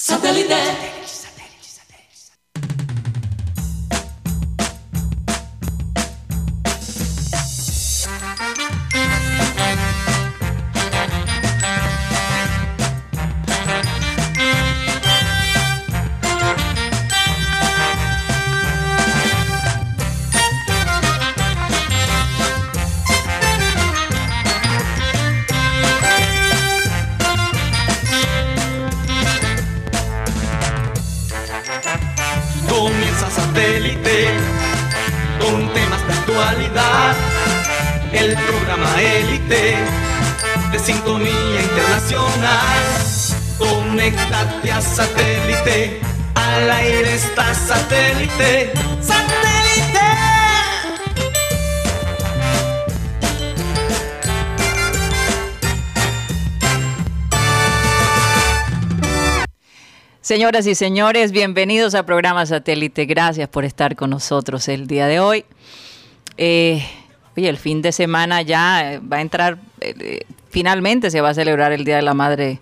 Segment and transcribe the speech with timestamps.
[0.00, 1.17] Satellite.
[60.38, 63.06] Señoras y señores, bienvenidos a programa Satélite.
[63.06, 65.44] Gracias por estar con nosotros el día de hoy.
[66.36, 66.80] Eh,
[67.36, 71.30] oye, el fin de semana ya eh, va a entrar, eh, eh, finalmente se va
[71.30, 72.60] a celebrar el Día de la Madre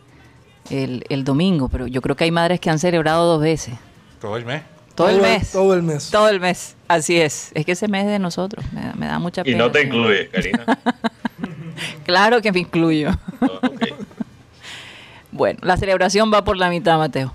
[0.70, 3.74] el, el domingo, pero yo creo que hay madres que han celebrado dos veces.
[4.22, 4.62] Todo el mes.
[4.94, 5.52] Todo, el mes.
[5.52, 6.10] Todo el mes.
[6.10, 7.50] Todo el mes, así es.
[7.52, 9.58] Es que ese mes es de nosotros, me da, me da mucha Y pena.
[9.58, 9.96] no te señor.
[9.96, 10.64] incluye, Karina.
[12.06, 13.10] Claro que me incluyo.
[13.42, 13.60] Oh.
[15.30, 17.34] Bueno, la celebración va por la mitad, Mateo.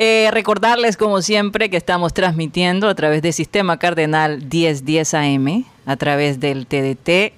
[0.00, 5.96] Eh, recordarles, como siempre, que estamos transmitiendo a través del Sistema Cardenal 1010 AM, a
[5.96, 7.32] través del TDT,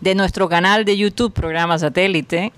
[0.00, 2.52] de nuestro canal de YouTube, programa satélite,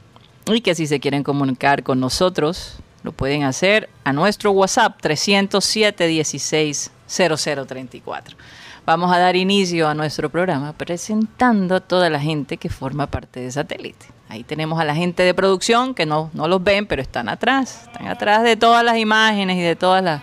[0.46, 6.06] y que si se quieren comunicar con nosotros, lo pueden hacer a nuestro WhatsApp 307
[6.06, 8.38] 16 0034.
[8.86, 13.40] Vamos a dar inicio a nuestro programa presentando a toda la gente que forma parte
[13.40, 14.15] de satélite.
[14.28, 17.82] Ahí tenemos a la gente de producción que no, no los ven, pero están atrás.
[17.86, 20.22] Están atrás de todas las imágenes y de todas las,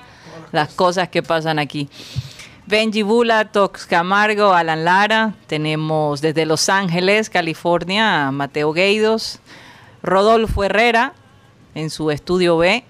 [0.51, 1.89] las cosas que pasan aquí.
[2.65, 5.33] Benji Bula, Tox Camargo, Alan Lara.
[5.47, 9.39] Tenemos desde Los Ángeles, California, a Mateo Gueidos.
[10.02, 11.13] Rodolfo Herrera
[11.75, 12.83] en su estudio B.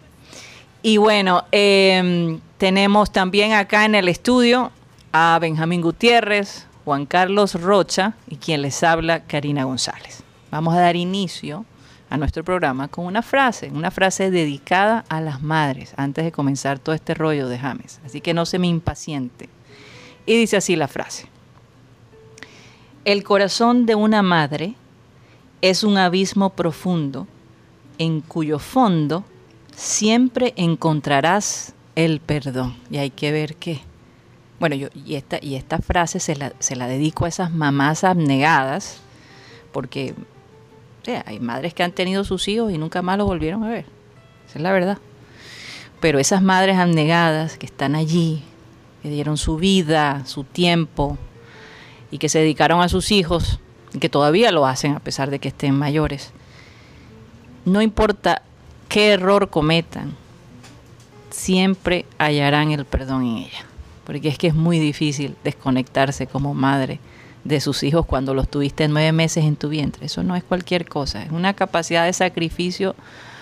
[0.82, 4.72] Y bueno, eh, tenemos también acá en el estudio
[5.12, 10.23] a Benjamín Gutiérrez, Juan Carlos Rocha y quien les habla, Karina González.
[10.54, 11.66] Vamos a dar inicio
[12.12, 16.78] a nuestro programa con una frase, una frase dedicada a las madres antes de comenzar
[16.78, 18.00] todo este rollo de James.
[18.06, 19.50] Así que no se me impaciente.
[20.28, 21.26] Y dice así la frase.
[23.04, 24.76] El corazón de una madre
[25.64, 27.26] es un abismo profundo
[27.98, 29.26] en cuyo fondo
[29.76, 32.78] siempre encontrarás el perdón.
[32.92, 33.82] Y hay que ver qué.
[34.60, 38.04] Bueno, yo, y esta, y esta frase se la, se la dedico a esas mamás
[38.04, 39.00] abnegadas,
[39.72, 40.14] porque
[41.04, 43.70] o sea, hay madres que han tenido sus hijos y nunca más los volvieron a
[43.70, 43.86] ver.
[44.48, 44.98] Esa es la verdad.
[46.00, 48.42] Pero esas madres abnegadas que están allí,
[49.02, 51.18] que dieron su vida, su tiempo,
[52.10, 53.60] y que se dedicaron a sus hijos,
[53.94, 56.32] y que todavía lo hacen a pesar de que estén mayores,
[57.66, 58.42] no importa
[58.88, 60.16] qué error cometan,
[61.32, 63.66] siempre hallarán el perdón en ella.
[64.06, 67.02] Porque es que es muy difícil desconectarse como madre
[67.44, 70.06] de sus hijos cuando los tuviste nueve meses en tu vientre.
[70.06, 72.96] Eso no es cualquier cosa, es una capacidad de sacrificio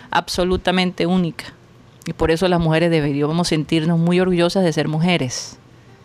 [0.10, 1.54] absolutamente única.
[2.06, 5.58] Y por eso las mujeres deberíamos sentirnos muy orgullosas de ser mujeres.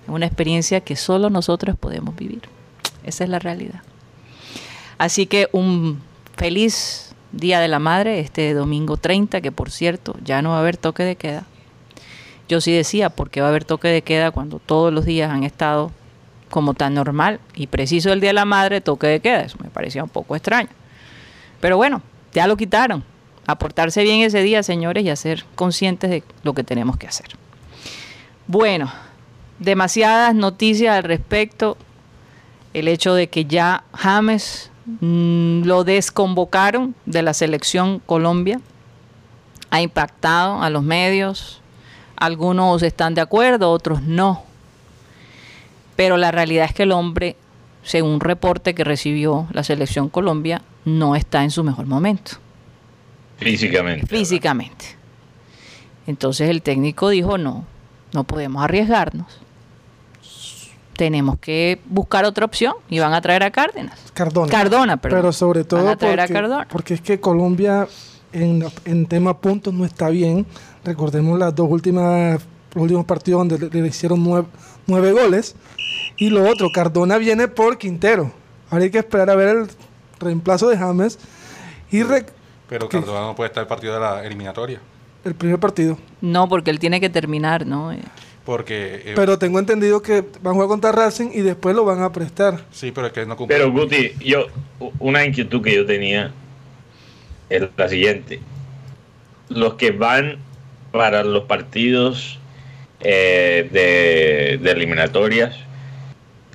[0.04, 2.42] Es una experiencia que solo nosotros podemos vivir.
[3.02, 3.82] Esa es la realidad.
[4.98, 6.00] Así que un
[6.36, 10.60] feliz Día de la Madre, este domingo 30, que por cierto ya no va a
[10.60, 11.44] haber toque de queda.
[12.48, 15.42] Yo sí decía, porque va a haber toque de queda cuando todos los días han
[15.42, 15.90] estado
[16.50, 19.40] como tan normal y preciso el Día de la Madre, toque de queda.
[19.40, 20.68] Eso me parecía un poco extraño.
[21.60, 22.02] Pero bueno,
[22.32, 23.04] ya lo quitaron.
[23.46, 27.06] A portarse bien ese día, señores, y a ser conscientes de lo que tenemos que
[27.06, 27.28] hacer.
[28.48, 28.90] Bueno,
[29.58, 31.76] demasiadas noticias al respecto.
[32.74, 34.70] El hecho de que ya James
[35.00, 38.60] mm, lo desconvocaron de la selección Colombia
[39.70, 41.60] ha impactado a los medios.
[42.16, 44.45] Algunos están de acuerdo, otros no.
[45.96, 47.36] Pero la realidad es que el hombre,
[47.82, 52.32] según un reporte que recibió la selección Colombia, no está en su mejor momento
[53.38, 54.06] Físicamente.
[54.06, 54.84] físicamente.
[56.06, 57.64] Entonces el técnico dijo, no,
[58.12, 59.26] no podemos arriesgarnos.
[60.96, 63.98] Tenemos que buscar otra opción y van a traer a Cárdenas.
[64.14, 64.50] Cardona.
[64.50, 65.18] Cardona, perdón.
[65.20, 66.68] Pero sobre todo Van a traer a porque, Cardona.
[66.70, 67.86] porque es que Colombia
[68.32, 70.46] en, en tema puntos no está bien.
[70.84, 72.40] Recordemos las dos últimas,
[72.74, 74.46] los últimos partidos donde le, le hicieron nueve,
[74.86, 75.54] nueve goles.
[76.16, 78.32] Y lo otro, Cardona viene por Quintero.
[78.70, 79.66] Ahora hay que esperar a ver el
[80.18, 81.18] reemplazo de James.
[81.90, 82.26] Y re-
[82.68, 82.98] Pero ¿Qué?
[82.98, 84.80] Cardona no puede estar el partido de la eliminatoria.
[85.24, 85.98] el primer partido.
[86.20, 87.92] No, porque él tiene que terminar, ¿no?
[87.92, 87.98] Eh,
[88.44, 89.02] Porque.
[89.04, 92.12] eh, Pero tengo entendido que van a jugar contra Racing y después lo van a
[92.12, 92.64] prestar.
[92.70, 93.56] sí, pero es que no cumple.
[93.56, 94.46] Pero Guti, yo,
[95.00, 96.32] una inquietud que yo tenía
[97.50, 98.40] es la siguiente.
[99.48, 100.38] Los que van
[100.92, 102.38] para los partidos
[103.00, 105.54] eh, de, de eliminatorias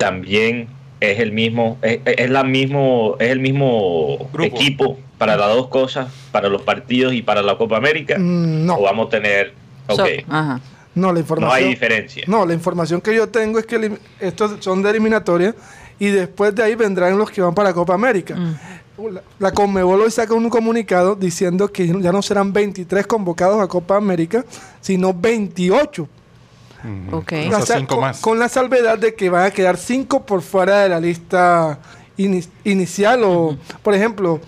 [0.02, 0.66] también
[1.00, 4.42] es el mismo, es, es la mismo, es el mismo Grupo.
[4.56, 8.16] equipo para las dos cosas, para los partidos y para la Copa América.
[8.18, 8.76] Mm, no.
[8.78, 9.52] O vamos a tener,
[9.86, 10.60] ok, so- ajá.
[10.94, 11.56] No, la no información.
[11.56, 12.24] hay diferencia.
[12.26, 15.54] No, la información que yo tengo es que estos son de eliminatoria
[15.98, 18.36] y después de ahí vendrán los que van para Copa América.
[18.98, 23.66] La, la Conmebol hoy saca un comunicado diciendo que ya no serán 23 convocados a
[23.68, 24.44] Copa América,
[24.80, 26.06] sino 28.
[27.12, 27.22] O
[27.64, 28.20] sea, cinco con, más.
[28.20, 31.78] con la salvedad de que van a quedar 5 por fuera de la lista
[32.18, 34.40] ini- inicial o, por ejemplo,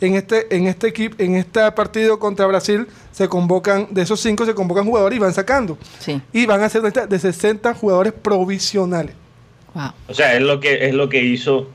[0.00, 4.46] en este en este equipo en este partido contra Brasil se convocan de esos 5
[4.46, 6.20] se convocan jugadores y van sacando Sí.
[6.32, 9.14] y van a ser de, de 60 jugadores provisionales.
[9.74, 9.90] Wow.
[10.08, 11.68] O sea, es lo que es lo que hizo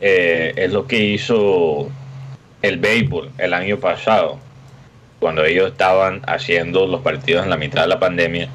[0.00, 1.88] eh, es lo que hizo
[2.62, 4.38] el béisbol el año pasado
[5.20, 8.48] cuando ellos estaban haciendo los partidos en la mitad de la pandemia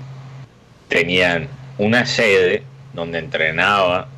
[0.90, 1.48] tenían
[1.78, 2.64] una sede
[2.94, 4.10] donde entrenaba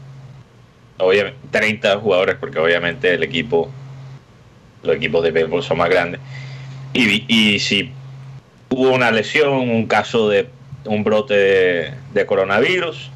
[0.97, 3.69] obviamente 30 jugadores porque obviamente el equipo
[4.81, 6.19] los equipos de béisbol son más grandes
[6.93, 7.91] y, y si
[8.69, 10.47] hubo una lesión un caso de
[10.85, 13.11] un brote de, de coronavirus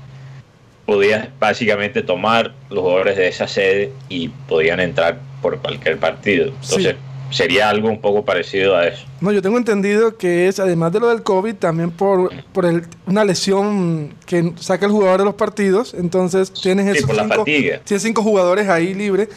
[0.85, 6.47] podías básicamente tomar los jugadores de esa sede y podían entrar por cualquier partido.
[6.47, 6.95] Entonces,
[7.31, 9.05] sería algo un poco parecido a eso.
[9.21, 12.83] No, yo tengo entendido que es, además de lo del COVID, también por, por el-
[13.07, 15.93] una lesión que saca el jugador de los partidos.
[15.93, 17.79] Entonces tienes Sí, esos por cinco, fatiga.
[17.83, 19.29] tienes cinco jugadores ahí libres.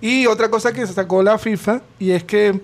[0.00, 2.60] Y otra cosa que sacó la FIFA, y es que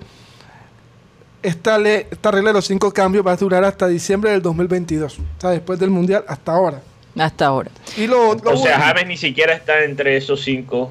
[1.43, 5.19] esta, le- esta regla de los cinco cambios va a durar hasta diciembre del 2022.
[5.19, 6.81] O sea, después del Mundial hasta ahora.
[7.19, 7.71] Hasta ahora.
[7.97, 10.91] Y lo, lo O sea, bueno- James ni siquiera está entre esos cinco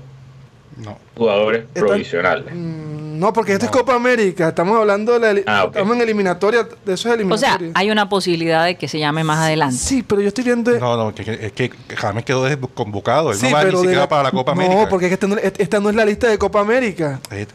[0.83, 0.97] No.
[1.15, 2.45] jugadores Están- provisionales.
[2.53, 3.77] Mm, No, porque esto es No.
[3.77, 4.47] Copa América.
[4.49, 5.75] Estamos hablando de la Ah, ok.
[5.75, 9.37] estamos en eliminatoria, de esos O sea, hay una posibilidad de que se llame más
[9.37, 9.75] adelante.
[9.77, 10.71] Sí, pero yo estoy viendo.
[10.79, 13.31] No, no, que, que- es que James quedó desconvocado.
[13.31, 14.89] Él Sí, no va ni pero de siquiera la- para la Copa no, América.
[14.89, 17.19] porque esta no, esta no es la lista de Copa América.
[17.29, 17.45] Eh,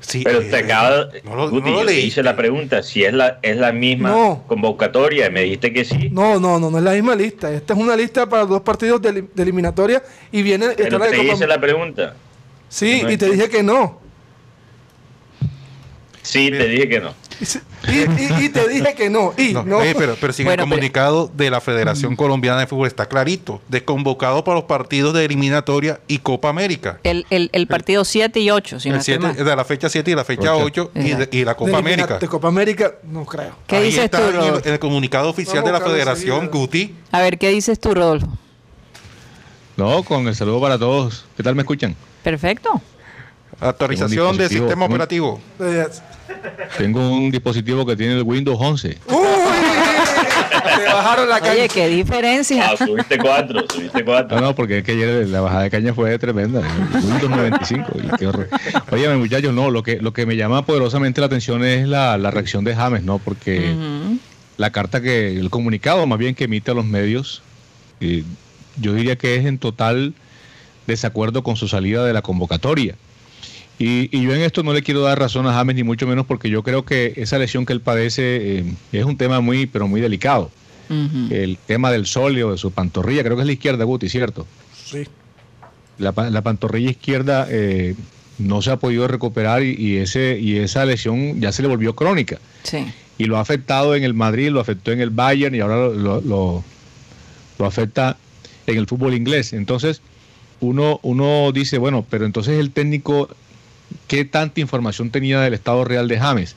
[0.00, 2.82] sí, Pero eh, te acaba no lo- Guti, no lo yo te hice la pregunta
[2.82, 4.44] si es la, es la misma No.
[4.46, 6.08] convocatoria y me dijiste que sí.
[6.10, 7.52] No, no, no, no es la misma lista.
[7.52, 10.02] Esta es una lista para dos partidos de, de eliminatoria
[10.32, 12.14] y viene Pero la de te Copa hice la pregunta.
[12.74, 14.00] Sí, no y te dije que no.
[16.22, 17.12] Sí, te dije que no.
[17.86, 19.32] Y, y- te dije que no.
[19.36, 19.82] Y No, no.
[19.82, 22.88] eh, pero, pero si en Bueno, el pero- comunicado de la Federación Colombiana de Fútbol
[22.88, 26.98] está clarito, desconvocado para los partidos de eliminatoria y Copa América.
[27.04, 30.24] El, el, el partido 7 y 8, si no de la fecha 7 y la
[30.24, 30.90] fecha Ocho.
[30.90, 32.18] 8 y, de- y la de Copa elimina- América.
[32.18, 33.54] De Copa América, no creo.
[33.68, 34.66] ¿Qué Ahí dices está tú, en el, Rodolfo?
[34.66, 36.48] en el comunicado oficial Vamos de la Federación.
[36.48, 36.94] Guti.
[37.12, 38.28] A ver, ¿qué dices tú, Rodolfo?
[39.76, 41.26] No, con el saludo para todos.
[41.36, 41.94] ¿Qué tal me escuchan?
[42.24, 42.82] Perfecto.
[43.60, 45.40] Actualización del sistema operativo.
[46.76, 48.98] Tengo un dispositivo que tiene el Windows 11.
[49.06, 49.16] ¡Uy!
[50.76, 51.68] Te bajaron la Oye, calle.
[51.68, 52.70] qué diferencia.
[52.70, 54.40] Ah, subiste cuatro, subiste cuatro.
[54.40, 56.62] No, no, porque es que ayer la bajada de caña fue tremenda.
[56.94, 57.92] Windows 95.
[58.02, 58.48] y qué horror.
[58.90, 62.30] Oye, muchachos, no, lo que, lo que me llama poderosamente la atención es la, la
[62.30, 63.18] reacción de James, ¿no?
[63.18, 63.74] Porque
[64.56, 67.42] la carta que, el comunicado más bien que emite a los medios,
[68.00, 68.24] eh,
[68.80, 70.14] yo diría que es en total
[70.86, 72.96] desacuerdo con su salida de la convocatoria.
[73.78, 76.26] Y, y yo en esto no le quiero dar razón a James, ni mucho menos
[76.26, 79.88] porque yo creo que esa lesión que él padece eh, es un tema muy, pero
[79.88, 80.50] muy delicado.
[80.88, 84.46] El tema del sóleo, de su pantorrilla, creo que es la izquierda, Guti, ¿cierto?
[84.76, 85.04] Sí.
[85.98, 87.94] La, pa- la pantorrilla izquierda eh,
[88.38, 91.96] no se ha podido recuperar y, y ese, y esa lesión ya se le volvió
[91.96, 92.84] crónica Sí.
[93.16, 96.20] y lo ha afectado en el Madrid, lo afectó en el Bayern y ahora lo,
[96.20, 96.64] lo,
[97.58, 98.16] lo afecta
[98.66, 99.52] en el fútbol inglés.
[99.54, 100.02] Entonces,
[100.60, 103.28] uno, uno dice, bueno, pero entonces el técnico,
[104.06, 106.56] ¿qué tanta información tenía del estado real de James?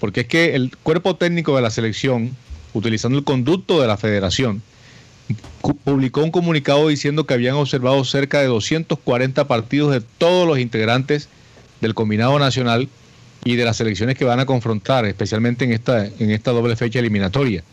[0.00, 2.36] Porque es que el cuerpo técnico de la selección,
[2.74, 4.62] utilizando el conducto de la federación,
[5.84, 11.28] publicó un comunicado diciendo que habían observado cerca de 240 partidos de todos los integrantes
[11.80, 12.88] del combinado nacional
[13.44, 17.00] y de las selecciones que van a confrontar, especialmente en esta, en esta doble fecha
[17.00, 17.64] eliminatoria,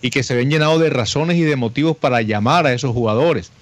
[0.00, 3.52] y que se ven llenados de razones y de motivos para llamar a esos jugadores.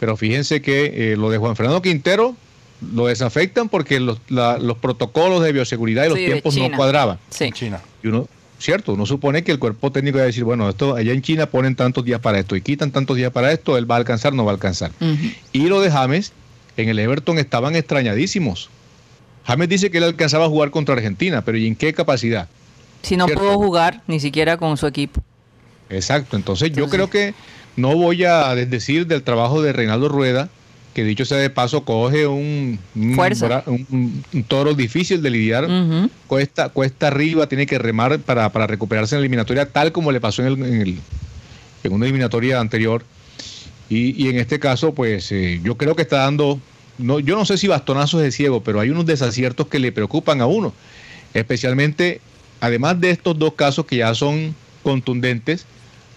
[0.00, 2.34] Pero fíjense que eh, lo de Juan Fernando Quintero
[2.94, 7.18] lo desafectan porque los, la- los protocolos de bioseguridad y los Sí, tiempos no cuadraban.
[7.30, 7.44] Sí.
[7.44, 7.80] en China.
[8.02, 8.26] Y uno,
[8.58, 11.44] cierto, uno supone que el cuerpo técnico va a decir, bueno, esto allá en China
[11.46, 14.32] ponen tantos días para esto y quitan tantos días para esto, él va a alcanzar,
[14.32, 14.90] no va a alcanzar.
[15.52, 16.32] Y lo de James,
[16.78, 18.70] en el Everton estaban extrañadísimos.
[19.46, 22.48] James dice que él alcanzaba a jugar contra Argentina, pero ¿y en qué capacidad?
[23.02, 23.42] Si no ¿cierto?
[23.44, 25.22] pudo jugar ni siquiera con su equipo.
[25.90, 27.34] Exacto, entonces yo creo que
[27.76, 30.48] no voy a desdecir del trabajo de Reinaldo Rueda,
[30.94, 33.46] que dicho sea de paso, coge un, un, Fuerza.
[33.48, 35.68] bra- un- un toro difícil de lidiar,
[36.26, 40.20] cuesta, cuesta arriba, tiene que remar para, para recuperarse en la eliminatoria, tal como le
[40.20, 40.98] pasó en, el- en, el-
[41.84, 43.04] en una eliminatoria anterior.
[43.88, 46.60] Y, y en este caso, pues eh, yo creo que está dando,
[46.98, 50.40] no, yo no sé si bastonazos de ciego, pero hay unos desaciertos que le preocupan
[50.40, 50.72] a uno.
[51.34, 52.20] Especialmente,
[52.60, 55.66] además de estos dos casos que ya son contundentes,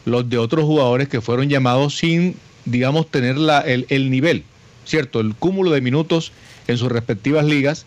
[0.05, 4.43] los de otros jugadores que fueron llamados sin, digamos, tener la, el, el nivel,
[4.85, 5.19] ¿cierto?
[5.19, 6.31] El cúmulo de minutos
[6.67, 7.85] en sus respectivas ligas,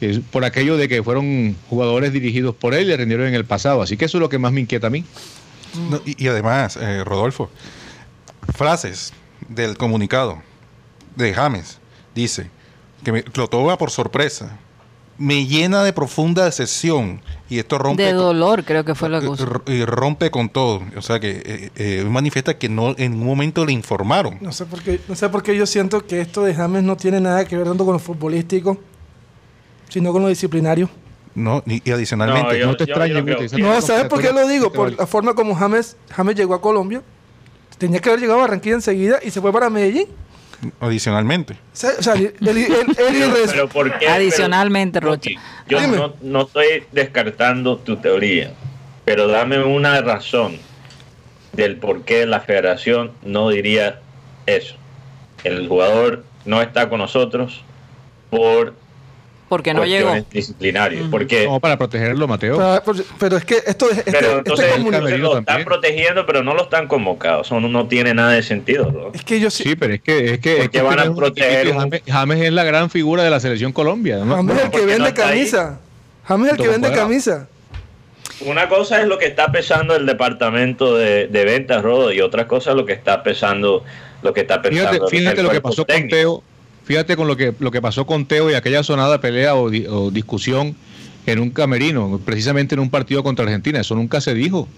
[0.00, 3.44] es por aquello de que fueron jugadores dirigidos por él y le rindieron en el
[3.44, 3.82] pasado.
[3.82, 5.04] Así que eso es lo que más me inquieta a mí.
[6.04, 7.50] Y, y además, eh, Rodolfo,
[8.54, 9.12] frases
[9.48, 10.42] del comunicado
[11.16, 11.78] de James.
[12.14, 12.50] Dice
[13.02, 14.58] que me, lo toma por sorpresa.
[15.16, 17.20] Me llena de profunda decepción.
[17.48, 18.02] Y esto rompe.
[18.02, 19.46] De con- dolor, creo que fue la eh, cosa.
[19.66, 20.82] y rompe con todo.
[20.96, 24.38] O sea que eh, eh, manifiesta que no en un momento le informaron.
[24.40, 26.96] No sé por qué, no sé por qué yo siento que esto de James no
[26.96, 28.78] tiene nada que ver tanto con lo futbolístico,
[29.88, 30.88] sino con lo disciplinario.
[31.34, 32.52] No, y, y adicionalmente.
[32.52, 34.72] No, yo- no te Guti, que- No, ¿sabes por qué lo digo?
[34.72, 37.02] Por la forma como James, James llegó a Colombia.
[37.78, 40.06] Tenía que haber llegado a Barranquilla enseguida y se fue para Medellín.
[40.80, 41.54] Adicionalmente.
[41.54, 42.16] O sea, o
[43.46, 44.08] Pero ¿por qué?
[44.08, 45.30] Adicionalmente, Pero, Rocha.
[45.68, 45.96] Yo Dime.
[45.96, 48.52] no, no estoy descartando tu teoría,
[49.04, 50.58] pero dame una razón
[51.52, 54.00] del por qué la federación no diría
[54.46, 54.76] eso.
[55.44, 57.62] El jugador no está con nosotros
[58.30, 58.74] por
[59.54, 60.12] Porque no llegó.
[61.12, 62.56] Porque No, para protegerlo, Mateo.
[62.56, 63.98] Pero, pero- pero es que esto es.
[63.98, 65.64] Este, pero este entonces comuni- Camerino lo están también.
[65.64, 67.42] protegiendo, pero no lo están convocando.
[67.42, 68.90] Eso no, no tiene nada de sentido.
[68.90, 69.12] ¿no?
[69.14, 69.62] es que yo sí.
[69.62, 72.02] Sí, pero es que es que, ¿Por es qué que van a proteger un- James,
[72.04, 74.16] James es la gran figura de la selección Colombia.
[74.24, 74.34] ¿no?
[74.34, 75.78] James es el ¿por que vende camisa.
[76.24, 77.48] James es el que vende camisa.
[78.40, 82.48] Una cosa es lo que está pesando el departamento de, de ventas, Rodo, y otra
[82.48, 83.84] cosa es lo que está pesando
[84.22, 86.08] lo que está pensando Fíjate, lo que pasó con.
[86.08, 86.42] Teo.
[86.84, 89.86] Fíjate con lo que lo que pasó con Teo y aquella sonada pelea o, di-
[89.88, 90.76] o discusión
[91.26, 93.80] en un camerino, precisamente en un partido contra Argentina.
[93.80, 94.68] Eso nunca se dijo.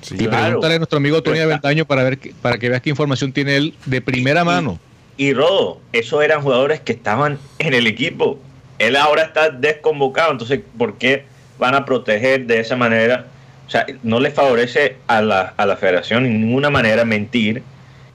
[0.00, 0.44] Sí, y claro.
[0.44, 3.32] pregúntale a nuestro amigo Tony está- Aventaño para ver que- para que veas qué información
[3.32, 4.78] tiene él de primera Y- mano.
[5.16, 8.38] Y Rodo, esos eran jugadores que estaban en el equipo.
[8.78, 11.24] Él ahora está desconvocado, entonces, ¿por qué
[11.58, 13.26] van a proteger de esa manera?
[13.66, 17.62] O sea, no le favorece a la, a la federación en ninguna manera mentir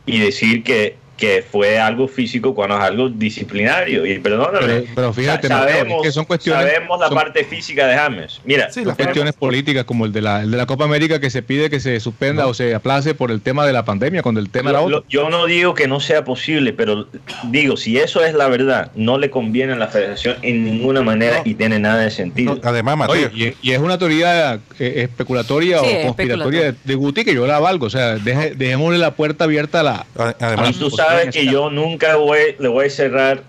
[0.05, 4.05] y decir que, que fue algo físico cuando es algo disciplinario.
[4.05, 4.65] Y perdóname.
[4.67, 7.87] Pero- pero fíjate, sa- Mateo, sabemos, es que son cuestiones- sabemos la son- parte física
[7.87, 8.39] de James.
[8.45, 11.19] Mira, Sí, Son la cuestiones políticas como el de la, el de la Copa América
[11.19, 14.21] que se pide que se suspenda o se aplace por el tema de la pandemia,
[14.21, 14.97] cuando el tema era Lo- otro.
[14.99, 17.07] lo- yo no digo que no sea posible, pero
[17.43, 21.37] digo, si eso es la verdad, no le conviene a la federación en ninguna manera
[21.43, 21.49] No.
[21.49, 22.55] y tiene nada de sentido.
[22.55, 23.29] No, además, Mateo.
[23.29, 27.33] Oye, y, y es una teoría eh, especulatoria Sí, o conspiratoria de, de Guti que
[27.33, 27.87] yo la valgo.
[27.87, 30.05] O sea, deje- dejémosle la puerta abierta a la.
[30.17, 33.43] a- y además, tú sabes que yo nunca voy, le voy a cerrar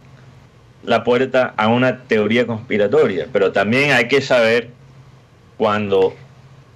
[0.82, 4.70] la puerta a una teoría conspiratoria, pero también hay que saber
[5.58, 6.14] cuando,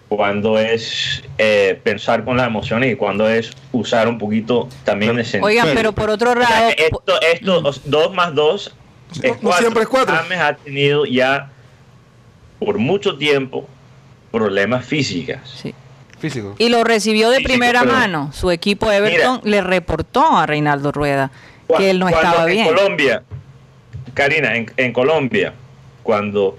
[0.09, 5.25] cuando es eh, pensar con las emociones y cuando es usar un poquito también de
[5.25, 5.47] sentido.
[5.47, 7.67] Oigan, Pero- por otro O sea, lado, esto, esto, Mm.
[7.67, 8.75] os- dos más dos
[9.23, 10.15] No- es no siempre es cuatro.
[10.15, 11.51] James ha tenido ya
[12.59, 13.67] por mucho tiempo
[14.31, 15.41] problemas físicas.
[15.63, 15.75] sí.
[16.31, 16.55] Físico.
[16.59, 18.31] Y lo recibió de primera pero- mano.
[18.33, 21.31] Su equipo Everton le reportó a Reinaldo Rueda
[21.79, 22.67] que él no estaba en bien.
[22.67, 23.23] Colombia,
[24.15, 25.53] Karina, en, en Colombia,
[26.03, 26.57] cuando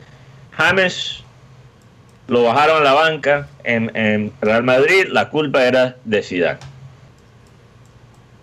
[0.52, 1.24] James
[2.28, 6.60] lo bajaron a la banca en, en Real Madrid, la culpa era de Zidane.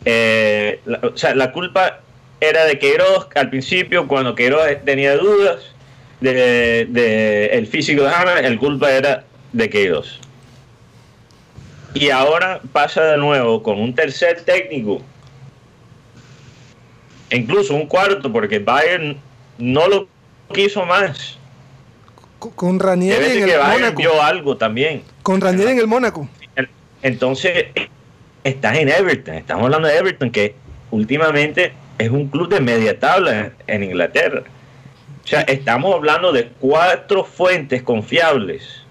[0.04, 2.00] Eh, la- o sea, la culpa
[2.40, 5.58] era de Queiroz al principio, cuando Queiroz tenía dudas
[6.20, 10.18] de, de el físico de James, el culpa era de Queiroz.
[11.94, 15.02] Y ahora pasa de nuevo con un tercer técnico
[17.30, 19.16] e incluso un cuarto, porque Bayern
[19.58, 20.08] no lo
[20.52, 21.38] quiso más.
[22.38, 23.96] Con- Ranieri en el Bayern Mónaco.
[23.98, 25.02] vio algo también.
[25.22, 26.28] Con Ranieri en el Mónaco.
[27.02, 27.66] Entonces,
[28.44, 29.34] estás en Everton.
[29.34, 30.54] Estamos hablando de Everton, que
[30.90, 34.42] últimamente es un club de media tabla en Inglaterra.
[35.24, 38.81] O sea, estamos hablando de cuatro fuentes confiables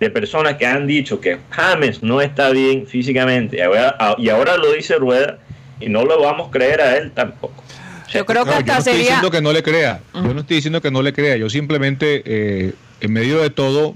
[0.00, 3.58] de personas que han dicho que James no está bien físicamente.
[3.58, 5.38] Y ahora, y ahora lo dice Rueda
[5.78, 7.62] y no lo vamos a creer a él tampoco.
[8.06, 8.98] O sea, Yo creo que No, yo no estoy sería.
[9.06, 10.00] diciendo que no le crea.
[10.14, 11.36] Yo no estoy diciendo que no le crea.
[11.36, 13.94] Yo simplemente, eh, en medio de todo,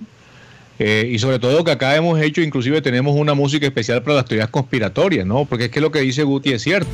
[0.78, 4.24] eh, y sobre todo que acá hemos hecho, inclusive tenemos una música especial para las
[4.26, 5.46] teorías conspiratorias, ¿no?
[5.46, 6.90] Porque es que lo que dice Guti es cierto.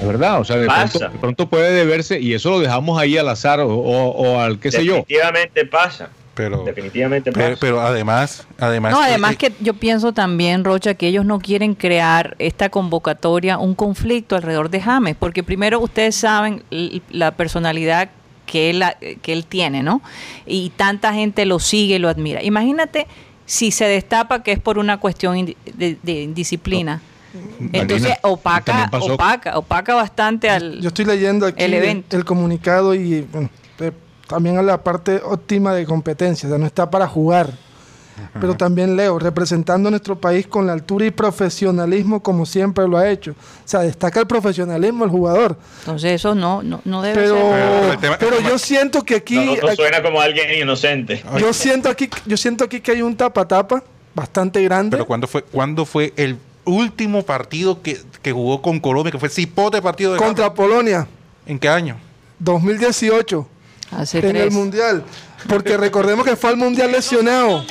[0.00, 3.16] Es verdad, o sea, de pronto, de pronto puede deberse, y eso lo dejamos ahí
[3.16, 4.96] al azar o, o- o al qué sé yo.
[4.96, 6.10] definitivamente pasa.
[6.34, 11.24] Pero, Definitivamente pero, además, además, No, además eh, que yo pienso también, Rocha, que ellos
[11.24, 16.62] no quieren crear esta convocatoria, un conflicto alrededor de James, porque primero ustedes saben
[17.10, 18.08] la personalidad
[18.46, 20.02] que él, ha- que él tiene, ¿no?
[20.44, 22.42] Y tanta gente lo sigue, lo admira.
[22.42, 23.06] Imagínate
[23.46, 27.00] si se destapa que es por una cuestión indi- de, de indisciplina.
[27.72, 30.80] Entonces Marina, opaca, opaca, opaca bastante al...
[30.80, 32.16] Yo estoy leyendo aquí el evento.
[32.16, 33.50] el comunicado y bueno,
[34.26, 37.50] también a la parte óptima de competencia, o sea, no está para jugar.
[38.40, 42.96] Pero también leo, representando a nuestro país con la altura y profesionalismo como siempre lo
[42.96, 43.32] ha hecho.
[43.32, 45.58] O sea, destaca el profesionalismo el jugador.
[45.80, 47.50] Entonces eso no, no, no debe Pero, ser.
[47.80, 51.24] Pero el tema- pero yo siento que aquí, No, no suena como alguien inocente.
[51.40, 53.82] yo siento aquí, yo siento aquí que hay un tapa tapa
[54.14, 54.90] bastante grande.
[54.96, 59.26] pero ¿cuándo fue, ¿cuándo fue el último partido que, que jugó con Colombia, que fue
[59.26, 60.54] el cipote partido de contra?
[60.54, 61.08] Polonia,
[61.46, 61.96] ¿En qué año?
[62.38, 63.48] 2018,
[63.96, 65.04] Hace en el mundial.
[65.48, 67.64] Porque recordemos que fue al mundial lesionado.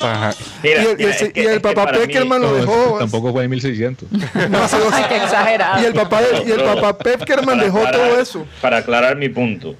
[0.00, 0.34] Ajá.
[0.62, 2.48] Mira, y el, y mira, el- es que- y el es que papá mí- lo
[2.48, 2.98] No, dejó.
[2.98, 4.08] Tampoco fue en 1600.
[4.50, 5.82] no, hace dos- Ay, qué exagerado.
[5.82, 8.46] y el papá, de- y el papá Peckerman para dejó aclarar- todo eso.
[8.60, 9.74] Para aclarar mi punto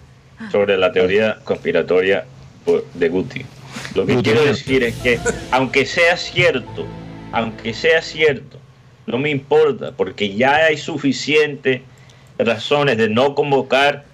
[0.50, 2.24] sobre la teoría conspiratoria
[2.94, 3.44] de Guti,
[3.94, 5.18] lo que Guti, quiero decir es que,
[5.50, 6.86] aunque sea cierto,
[7.32, 8.58] aunque sea cierto,
[9.06, 11.82] no me importa, porque ya hay suficientes
[12.38, 14.04] razones de no convocar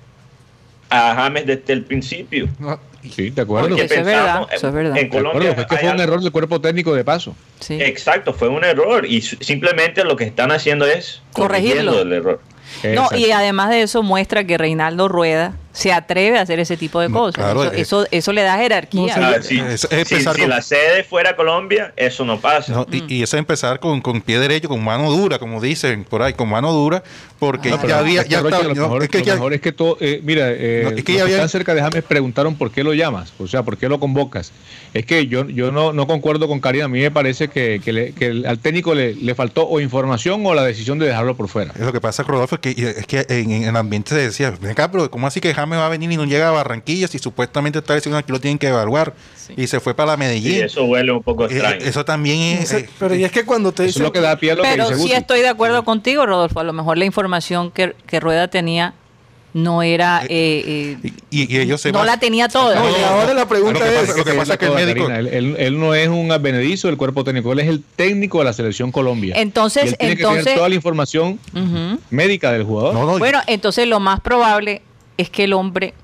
[0.91, 2.49] a James desde el principio.
[2.59, 2.79] No,
[3.15, 3.69] Sí, de acuerdo.
[3.69, 4.97] Porque Eso es verdad, eso es verdad.
[4.99, 7.37] En Colombia es que fue un error del cuerpo técnico de paso.
[7.61, 7.79] Sí.
[7.81, 11.93] Exacto, fue un error y simplemente lo que están haciendo es Corregirlo.
[11.93, 12.41] corrigiendo el error.
[12.83, 13.17] No, Exacto.
[13.19, 17.09] y además de eso muestra que Reinaldo Rueda se atreve a hacer ese tipo de
[17.11, 17.35] No, cosas.
[17.35, 19.17] claro, eso, es- eso, eso le da jerarquía.
[19.17, 22.41] No Ah, si, Es- es si- empezar si con- la sede fuera Colombia, eso no
[22.41, 22.73] pasa.
[22.73, 26.05] No, y, y eso es empezar con, con pie derecho, con mano dura, como dicen
[26.05, 27.03] por ahí, con mano dura,
[27.39, 29.73] porque pero ya había, es ya estaba, lo es que lo ya- mejor es que
[29.73, 32.55] todo, eh, mira, eh, No, es que ya que había- están cerca de James preguntaron
[32.57, 34.53] por qué lo llamas, o sea, por qué lo convocas.
[34.95, 37.93] Es que yo, yo no, no concuerdo con Karina, a mí me parece que, que
[37.93, 41.37] le- que el- al técnico le, le faltó o información o la decisión de dejarlo
[41.37, 41.73] por fuera.
[41.79, 44.71] Lo que pasa, Rodolfo, es que, es que en, en el ambiente se decía, ven
[44.71, 47.19] acá, pero ¿cómo así que James va a venir y no llega a Barranquilla si
[47.19, 49.15] supuestamente está diciendo aquí lo tienen que evaluar?
[49.57, 50.63] Y se fue para la Sí, Medellín.
[50.65, 51.85] eso huele un poco Eh, extraño.
[51.85, 52.73] eso también es...
[52.73, 54.55] Eh, pero y es que cuando te Eso es dicen lo que da pie a
[54.55, 56.61] lo que Pero dice sí estoy de acuerdo contigo, Rodolfo.
[56.61, 58.95] A lo mejor la información que, que Rueda tenía
[59.55, 60.23] no era...
[60.29, 62.75] eh, eh, y, y ellos se no la tenía toda.
[62.79, 64.73] No, y ahora la pregunta Lo que es, pasa- lo que pasa es que el
[64.75, 67.83] médico- Karina, Él, él- él no es un advenedizo del cuerpo técnico, él es el
[67.97, 69.35] técnico de la selección Colombia.
[69.39, 71.39] Entonces- Y él tiene que entonces- tener toda la información
[72.11, 72.93] médica del jugador.
[72.93, 74.83] No, no, Bueno, entonces lo más probable
[75.17, 75.95] es que el hombre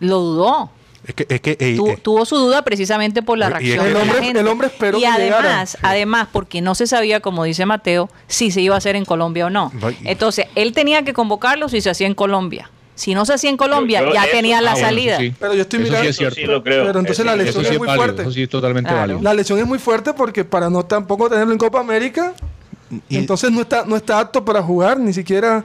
[0.00, 0.70] lo dudó.
[1.06, 1.26] es que...
[1.28, 3.84] Es que eh, Tu- eh, tuvo su duda precisamente por la Y es reacción que-
[3.84, 4.40] de El la hombre- gente.
[4.40, 5.38] el hombre esperó y que llegara.
[5.50, 9.04] además, además, porque no se sabía, como dice Mateo, si se iba a hacer en
[9.04, 9.70] Colombia o no.
[10.04, 12.70] Entonces, él tenía que convocarlo si se hacía en Colombia.
[12.96, 15.18] Si no se hacía en Colombia, Yo- yo ya eso- tenía la Ah, salida.
[15.18, 15.34] sí.
[15.38, 16.34] Pero yo estoy Eso sí mirando- es cierto.
[16.36, 16.84] sí lo creo.
[16.86, 18.22] Pero entonces Eso la lesión es muy válido, fuerte.
[18.22, 19.00] Eso sí es totalmente Claro.
[19.00, 19.20] válido.
[19.20, 22.34] la lesión es muy fuerte porque para no tampoco tenerlo en Copa América,
[23.08, 25.64] y- entonces no está, no está apto para jugar, ni siquiera,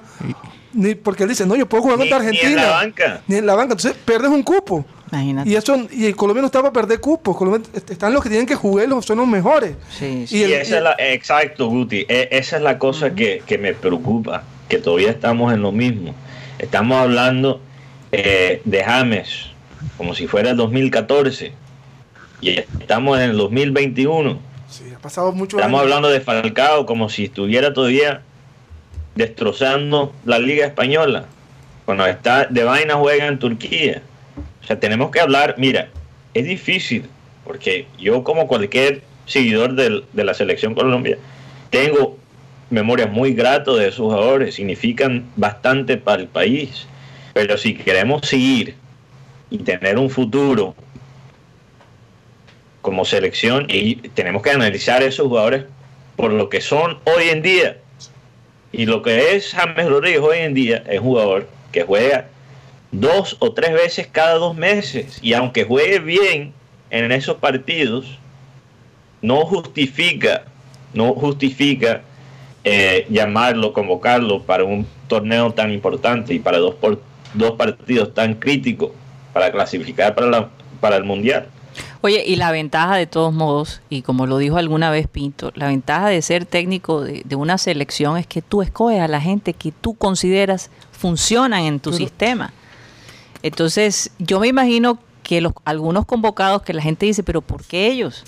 [0.73, 2.61] ni porque él dice, no, yo puedo jugar contra ni en Argentina.
[2.63, 3.21] la banca.
[3.27, 3.73] Ni en la banca.
[3.73, 4.85] Entonces pierdes un cupo.
[5.11, 5.49] Imagínate.
[5.49, 7.35] Y eso y el Colombia no está para perder cupos.
[7.35, 9.73] Colombia est- están los que tienen que jugar, los son los mejores.
[9.97, 10.37] Sí, sí.
[10.37, 12.05] Y Y el- esa es la, exacto, Guti.
[12.07, 16.13] E- esa es la cosa que, que me preocupa, que todavía estamos en lo mismo.
[16.59, 17.61] Estamos hablando
[18.11, 19.47] eh, de James
[19.97, 21.53] como si fuera el 2014
[22.41, 24.39] y estamos en el 2021.
[24.69, 25.83] Sí, ha pasado mucho Estamos años.
[25.91, 28.21] hablando de Falcao como si estuviera todavía
[29.15, 31.25] destrozando la Liga Española.
[31.85, 34.01] Cuando está de vaina juega en Turquía.
[34.63, 35.55] O sea, tenemos que hablar.
[35.57, 35.89] Mira,
[36.33, 37.05] es difícil
[37.43, 41.17] porque yo, como cualquier seguidor del- de la selección Colombia,
[41.71, 42.17] tengo
[42.69, 44.55] memorias muy gratas de esos jugadores.
[44.55, 46.85] Significan bastante para el país.
[47.33, 48.75] Pero si queremos seguir
[49.49, 50.75] y tener un futuro
[52.81, 55.65] como selección y tenemos que analizar esos jugadores
[56.15, 57.77] por lo que son hoy en día.
[58.71, 62.27] Y lo que es James Rodríguez hoy en día es un jugador que juega
[62.91, 65.19] dos o tres veces cada dos meses.
[65.21, 66.53] Y aunque juegue bien
[66.89, 68.17] en esos partidos,
[69.21, 70.43] no justifica,
[70.93, 72.01] no justifica
[72.63, 76.75] eh, llamarlo, convocarlo para un torneo tan importante y para dos,
[77.33, 78.91] dos partidos tan críticos
[79.33, 81.47] para clasificar para, la, para el Mundial.
[82.01, 85.67] Oye, y la ventaja de todos modos, y como lo dijo alguna vez Pinto, la
[85.67, 89.53] ventaja de ser técnico de, de una selección es que tú escoges a la gente
[89.53, 92.53] que tú consideras funcionan en tu Pero- sistema.
[93.43, 97.87] Entonces, yo me imagino que los, algunos convocados que la gente dice, pero ¿por qué
[97.87, 98.23] ellos?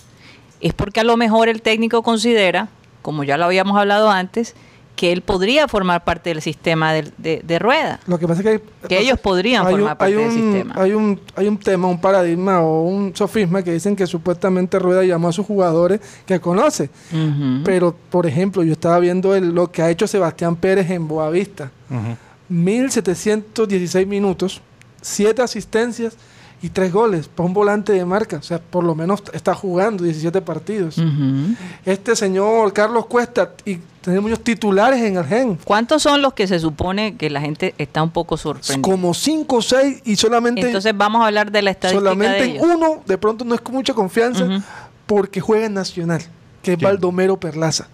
[0.61, 2.69] Es porque a lo mejor el técnico considera,
[3.01, 4.55] como ya lo habíamos hablado antes,
[5.01, 7.99] que él podría formar parte del sistema de, de- de rueda.
[8.05, 10.31] Lo que pasa es que, hay- Que ellos podrían hay un- formar parte hay del
[10.31, 10.75] sistema.
[10.77, 15.03] Hay un, hay un tema, un paradigma o un sofisma que dicen que supuestamente Rueda
[15.03, 16.91] llamó a sus jugadores que conoce.
[17.65, 21.71] Pero, por ejemplo, yo estaba viendo el- lo que ha hecho Sebastián Pérez en Boavista.
[21.89, 22.15] Ujú.
[22.49, 24.61] 1716 minutos,
[25.01, 26.15] 7 asistencias
[26.61, 28.37] y 3 goles para un volante de marca.
[28.37, 30.97] O sea, por lo menos está jugando 17 partidos.
[31.85, 35.59] Este señor Carlos Cuesta, y tenemos muchos titulares en el GEN.
[35.63, 38.81] ¿Cuántos son los que se supone que la gente está un poco sorprendida?
[38.81, 42.43] Como 5 o 6 y solamente, Entonces vamos a hablar de la estadística solamente de
[42.43, 42.67] en ellos.
[42.75, 44.63] uno, de pronto no es con mucha confianza,
[45.05, 46.21] porque juega en Nacional,
[46.61, 46.89] que es ¿Quién?
[46.89, 47.87] Baldomero Perlaza.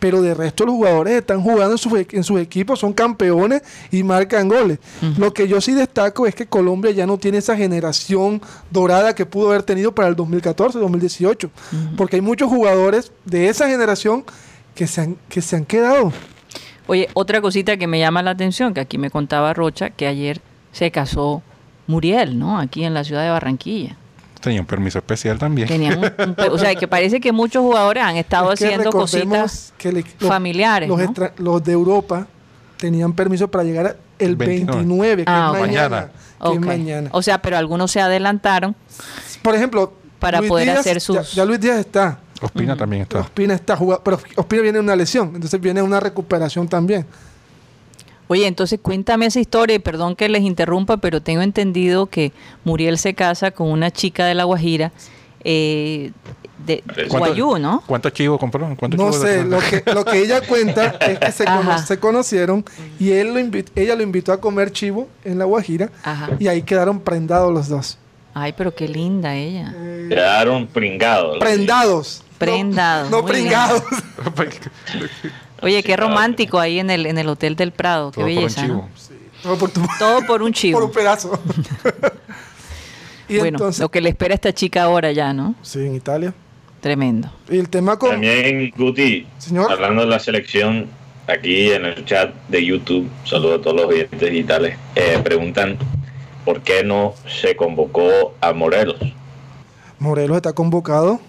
[0.00, 3.62] Pero de resto los jugadores están jugando en sus, e- en sus equipos, son campeones
[3.92, 4.78] y marcan goles.
[5.18, 9.26] Lo que yo sí destaco es que Colombia ya no tiene esa generación dorada que
[9.26, 11.50] pudo haber tenido para el 2014, 2018.
[11.96, 14.24] Porque hay muchos jugadores de esa generación
[14.74, 16.12] que se han, que se han quedado.
[16.86, 20.40] Oye, otra cosita que me llama la atención, que aquí me contaba Rocha, que ayer
[20.72, 21.42] se casó
[21.86, 22.58] Muriel, ¿no?
[22.58, 23.96] Aquí en la ciudad de Barranquilla.
[24.40, 25.68] Tenía un permiso especial también.
[25.68, 28.90] Tenían un- un o sea, que parece que muchos jugadores han estado Es que haciendo
[28.90, 31.04] cositas que le- los- familiares, Los, ¿no?
[31.04, 32.26] extra- los de Europa
[32.78, 34.76] tenían permiso para llegar a- el 29.
[34.78, 35.88] 29, que Ah, es mañana.
[35.88, 36.12] Mañana.
[36.42, 36.64] que es Ok.
[36.64, 37.08] mañana.
[37.12, 38.74] O sea, pero algunos se adelantaron.
[39.42, 42.18] Por ejemplo, Para poder hacer ya- sus- Ya, Luis Díaz está.
[42.42, 43.20] Ospina también está.
[43.20, 47.04] Ospina está jugando, pero Ospina viene de una lesión, entonces viene una recuperación también.
[48.32, 52.30] Oye, entonces cuéntame esa historia y perdón que les interrumpa, pero tengo entendido que
[52.62, 54.92] Muriel se casa con una chica de La Guajira,
[55.42, 56.12] eh,
[56.64, 57.82] de ¿Cuánto- Guayú, ¿no?
[57.88, 58.72] ¿Cuántos chivos compró?
[58.78, 61.78] ¿Cuántos No chivos sé, lo que, lo que ella cuenta es que se, cono- Ajá.
[61.78, 62.64] se conocieron
[63.00, 63.40] y él lo
[63.74, 66.28] ella lo invitó a comer chivo en La Guajira Ajá.
[66.38, 67.98] y ahí quedaron prendados los dos.
[68.32, 69.74] Ay, pero qué linda ella.
[70.08, 71.38] Quedaron pringados.
[71.40, 72.22] Prendados.
[72.38, 73.82] Prendados, No, pringados.
[75.62, 78.36] Oye, qué romántico ahí en el, en el Hotel del Prado, qué Todo por un
[78.36, 78.62] belleza.
[78.62, 78.74] chivo.
[78.74, 78.88] ¿no?
[79.42, 80.84] Todo por, tu- Todo por un por chivo.
[80.84, 81.38] un pedazo.
[83.28, 85.54] y bueno, entonces, lo que le espera a esta chica ahora ya, ¿no?
[85.62, 86.34] sí, en Italia.
[86.80, 87.30] Tremendo.
[87.50, 89.70] Y el tema con También, Guti, Señor.
[89.70, 90.86] hablando de la selección,
[91.26, 95.76] aquí en el chat de YouTube, saludo a todos los oyentes digitales, eh, preguntan
[96.46, 98.96] por qué no se convocó a Morelos.
[99.98, 101.20] Morelos está convocado.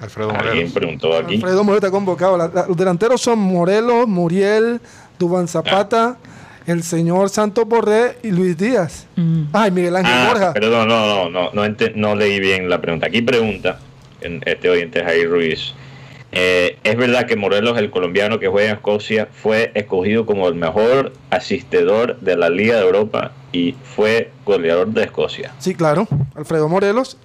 [0.00, 0.72] Alfredo Alguien Morelos.
[0.72, 1.34] preguntó aquí.
[1.36, 2.36] Alfredo Morelos está convocado.
[2.36, 4.80] La- la- los delanteros son Morelos, Muriel,
[5.18, 6.18] Dubán Zapata,
[6.66, 9.06] el señor Santos Borré y Luis Díaz.
[9.16, 9.44] Mm.
[9.52, 10.52] Ay, Miguel Ángel Ah, Borja.
[10.52, 13.06] perdón, no, no, no, no, ente- no leí bien la pregunta.
[13.06, 13.78] Aquí pregunta,
[14.20, 15.72] en este oyente Jair Ruiz,
[16.32, 20.54] eh, ¿es verdad que Morelos, el colombiano que juega en Escocia, fue escogido como el
[20.56, 25.52] mejor asistidor de la Liga de Europa y fue goleador de Escocia?
[25.58, 26.06] Sí, claro.
[26.34, 27.16] Alfredo Morelos.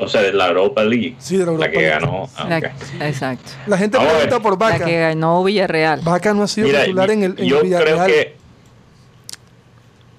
[0.00, 1.16] O sea, de la Europa League.
[1.18, 1.90] Sí, de la Europa que League.
[1.90, 2.28] ganó.
[2.36, 2.64] ah, La- ok.
[3.00, 3.50] exacto.
[3.66, 4.84] La gente Vamos pregunta por La Vaca.
[4.84, 6.00] que ganó Villarreal.
[6.02, 8.04] Vaca no ha sido Mira, titular en el en yo Villarreal.
[8.04, 8.36] creo que...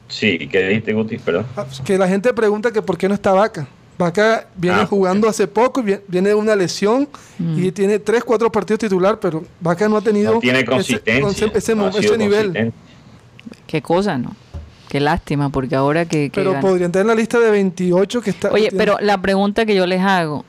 [0.08, 1.18] Sí, ¿qué dijiste, Guti?
[1.20, 1.46] Perdón.
[1.56, 3.68] Ah, Que la gente pregunta que por qué no está Vaca.
[3.98, 7.64] Vaca viene Ah, jugando hace poco viene de una lesión Mm.
[7.64, 11.48] y tiene 3, 4 partidos titular, pero Vaca no ha tenido No tiene ese- consistencia.
[11.48, 12.46] ese, ese no nivel.
[12.48, 12.74] consistente.
[13.68, 14.36] Qué cosa, ¿no?
[14.90, 16.30] Qué lástima, porque ahora que...
[16.30, 18.50] que Pero ganó- podrían tener en la lista de 28 que está.
[18.52, 20.44] Oye, tiene- pero la pregunta que yo les hago,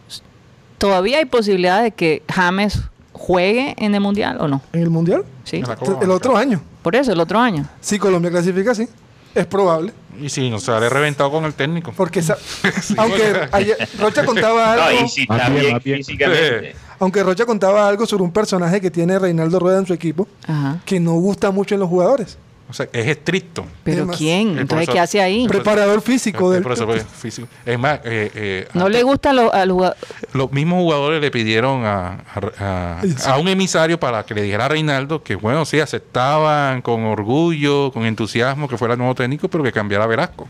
[0.79, 2.81] ¿todavía hay posibilidad de que James
[3.13, 4.63] juegue en el Mundial o no?
[4.73, 5.25] ¿En el Mundial?
[5.45, 5.63] Sí.
[6.03, 6.61] El otro año.
[6.83, 7.67] Por eso, el otro año.
[7.81, 8.89] Si Colombia clasifica, sí.
[9.35, 9.93] Es probable.
[10.21, 11.93] Y si no se ha reventado con el técnico.
[11.97, 12.21] Porque
[12.97, 15.99] aunque ayer Rocha contaba No, algo, y si está bien, bien.
[15.99, 16.75] físicamente.
[16.99, 20.79] aunque Rocha contaba algo sobre un personaje que tiene Reinaldo Rueda en su equipo Ajá.
[20.85, 22.39] que no gusta mucho en los jugadores.
[22.71, 23.67] O sea, es estricto.
[23.85, 24.59] ¿Pero Además, quién?
[24.59, 25.47] Entonces, ¿qué hace ahí?
[25.49, 27.49] Pre- Preparador físico El del profesor fue físico.
[27.67, 29.97] Es más, eh, eh, ¿No le gusta lo- al jugador?
[30.33, 34.67] los mismos jugadores le pidieron a, a- a- a un emisario para que le dijera
[34.67, 39.49] a Reinaldo que, bueno, sí, aceptaban con orgullo, con entusiasmo que fuera el nuevo técnico,
[39.49, 40.49] pero que cambiara a Velasco.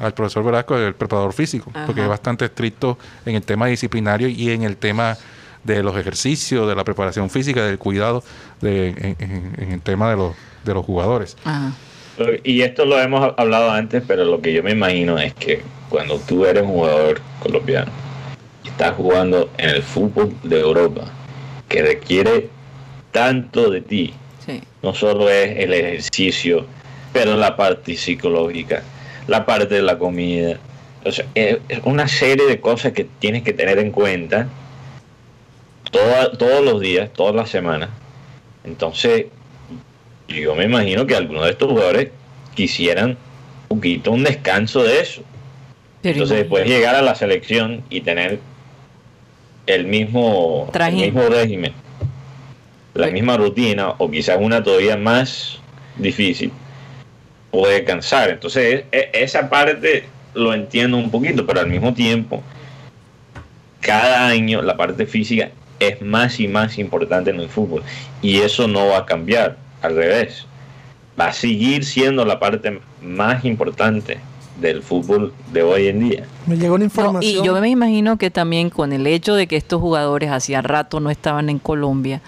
[0.00, 4.50] Al profesor Velasco, el preparador físico, porque es bastante estricto en el tema disciplinario y
[4.50, 5.16] en el tema
[5.64, 8.22] de los ejercicios, de la preparación física, del cuidado
[8.60, 11.36] de, en, en- en el tema de los, de los jugadores.
[11.44, 11.72] Ajá.
[12.44, 16.18] Y esto lo hemos hablado antes, pero lo que yo me imagino es que cuando
[16.18, 17.90] tú eres un jugador colombiano
[18.64, 21.04] y estás jugando en el fútbol de Europa,
[21.68, 22.48] que requiere
[23.12, 24.60] tanto de ti, Sí.
[24.82, 26.66] no solo es el ejercicio,
[27.12, 28.82] pero la parte psicológica,
[29.28, 30.58] la parte de la comida.
[31.04, 34.48] O sea, es es una serie de cosas que tienes que tener en cuenta
[35.92, 37.90] toda- todos los días, todas las semanas.
[38.64, 39.26] Entonces,
[40.26, 42.08] yo me imagino que algunos de estos jugadores
[42.54, 43.16] quisieran
[43.68, 45.22] un poquito un descanso de eso.
[46.02, 48.40] Pero Entonces, después llegar a la selección y tener
[49.66, 51.72] el mismo, el mismo régimen.
[52.94, 55.58] la misma rutina o quizás una todavía más
[55.96, 56.50] difícil
[57.50, 58.28] puede cansar.
[58.30, 62.42] Entonces, e- esa parte lo entiendo un poquito, pero al mismo tiempo,
[63.80, 65.50] cada año la parte física
[65.88, 67.82] es más y más importante en el fútbol.
[68.20, 70.46] Y eso no va a cambiar, al revés.
[71.18, 74.18] Va a seguir siendo la parte más importante
[74.60, 76.24] del fútbol de hoy en día.
[76.46, 77.42] Me llegó una No, información.
[77.44, 81.00] y yo me imagino que también con el hecho de que estos jugadores hacía rato
[81.00, 82.20] no estaban en Colombia,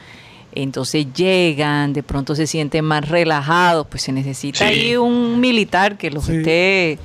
[0.54, 4.64] entonces llegan, de pronto se sienten más relajados, pues se necesita Sí.
[4.64, 6.36] ahí un militar que los Sí.
[6.36, 6.98] esté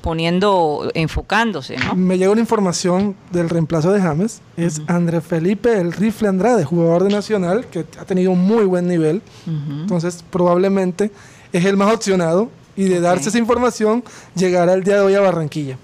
[0.00, 1.94] poniendo, enfocándose, ¿no?
[1.96, 4.40] Me llegó una información del reemplazo de James.
[4.56, 8.86] Es André Felipe El Rifle Andrade, jugador de Nacional, que ha tenido un muy buen
[8.88, 9.22] nivel.
[9.46, 11.10] Entonces, probablemente
[11.52, 12.50] es el más opcionado.
[12.78, 15.78] Y de darse esa información, llegará el día de hoy a Barranquilla.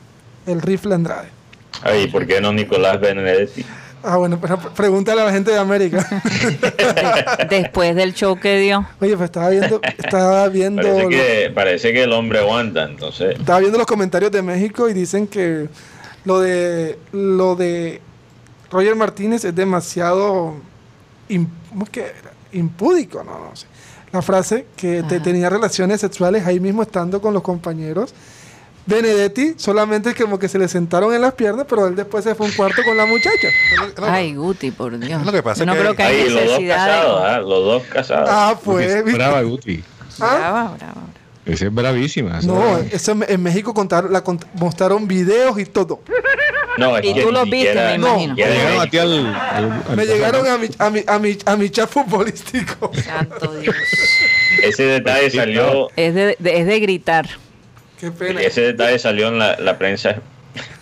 [0.47, 1.29] El Rifle Andrade.
[1.83, 3.65] Ay, ¿por qué no Nicolás Benedetti?
[4.05, 6.07] Ah, bueno, pero pregúntale a la gente de América.
[7.49, 8.87] Después del show que dio.
[9.01, 13.39] Oye, pues estaba viendo, estaba viendo, Parece que, parece que el hombre aguanta, entonces.
[13.39, 15.69] estaba viendo los comentarios de México y dicen que
[16.25, 18.01] lo de lo de
[18.71, 20.55] Roger Martínez es demasiado
[21.71, 22.33] ¿cómo es que era?
[22.53, 23.67] impúdico, no, no sé.
[24.13, 25.25] La frase que te- Ajá.
[25.25, 28.13] tenía relaciones sexuales ahí mismo estando con los compañeros.
[28.87, 32.47] Benedetti solamente como que se le sentaron en las piernas, pero él después se fue
[32.47, 33.49] a un cuarto con la muchacha.
[34.03, 35.25] Ay, Guti, por Dios.
[35.25, 37.29] Lo que pasa no es que creo que hay los dos necesidad casados, de...
[37.29, 37.39] ¿ah?
[37.39, 38.29] Los dos casados.
[38.33, 39.05] Ah, pues.
[39.13, 39.83] brava, Guti.
[40.21, 41.01] Ah, Brava, brava, brava.
[41.45, 42.39] Esa es bravísima.
[42.39, 46.01] esa No, es- eso en, México contaron, la cont- mostraron videos y todo.
[46.79, 48.09] No, es Y que tú los viste, me No.
[48.09, 48.37] imagino.
[48.37, 48.91] ya Te de llegaron a México.
[48.91, 51.91] ti al, al- al- Me llegaron a mi, a mi, a mi, a mi chat
[51.91, 52.93] futbolístico.
[53.05, 53.75] Santo Dios.
[54.63, 57.29] Ese detalle Sí, salió, Es de, de- es de gritar.
[58.03, 58.41] Qué pena.
[58.43, 60.17] ese detalle salió en la, la prensa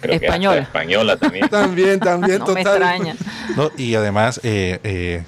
[0.01, 1.17] creo que hasta Española.
[1.17, 1.49] también.
[1.51, 2.83] También, también, No me total.
[2.83, 3.15] extraña.
[3.57, 5.23] No, y además, eh, eh,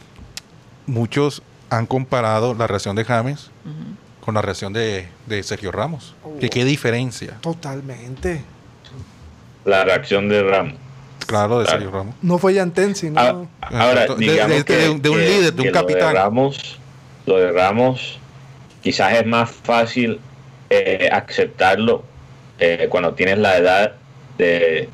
[0.87, 3.50] muchos han comparado la reacción de James
[4.24, 6.14] con la reacción de, de Sergio Ramos.
[6.40, 8.42] Que qué diferencia, Totalmente.
[9.64, 10.74] La reacción de Ramos.
[11.26, 11.78] claro, de Claro.
[11.81, 12.14] Sergio Ramos.
[12.22, 13.20] No fue Yanten, sino.
[13.20, 14.14] Ah, ahora, Exacto.
[14.16, 16.00] De- digamos de- que, de un- de un que- líder, de un capitán.
[16.02, 16.78] Lo de Ramos,
[17.26, 18.18] lo de Ramos
[18.83, 20.20] quizás es más fácil
[20.74, 22.02] eh, aceptarlo
[22.58, 23.92] eh, cuando tienes la edad
[24.38, 24.88] de,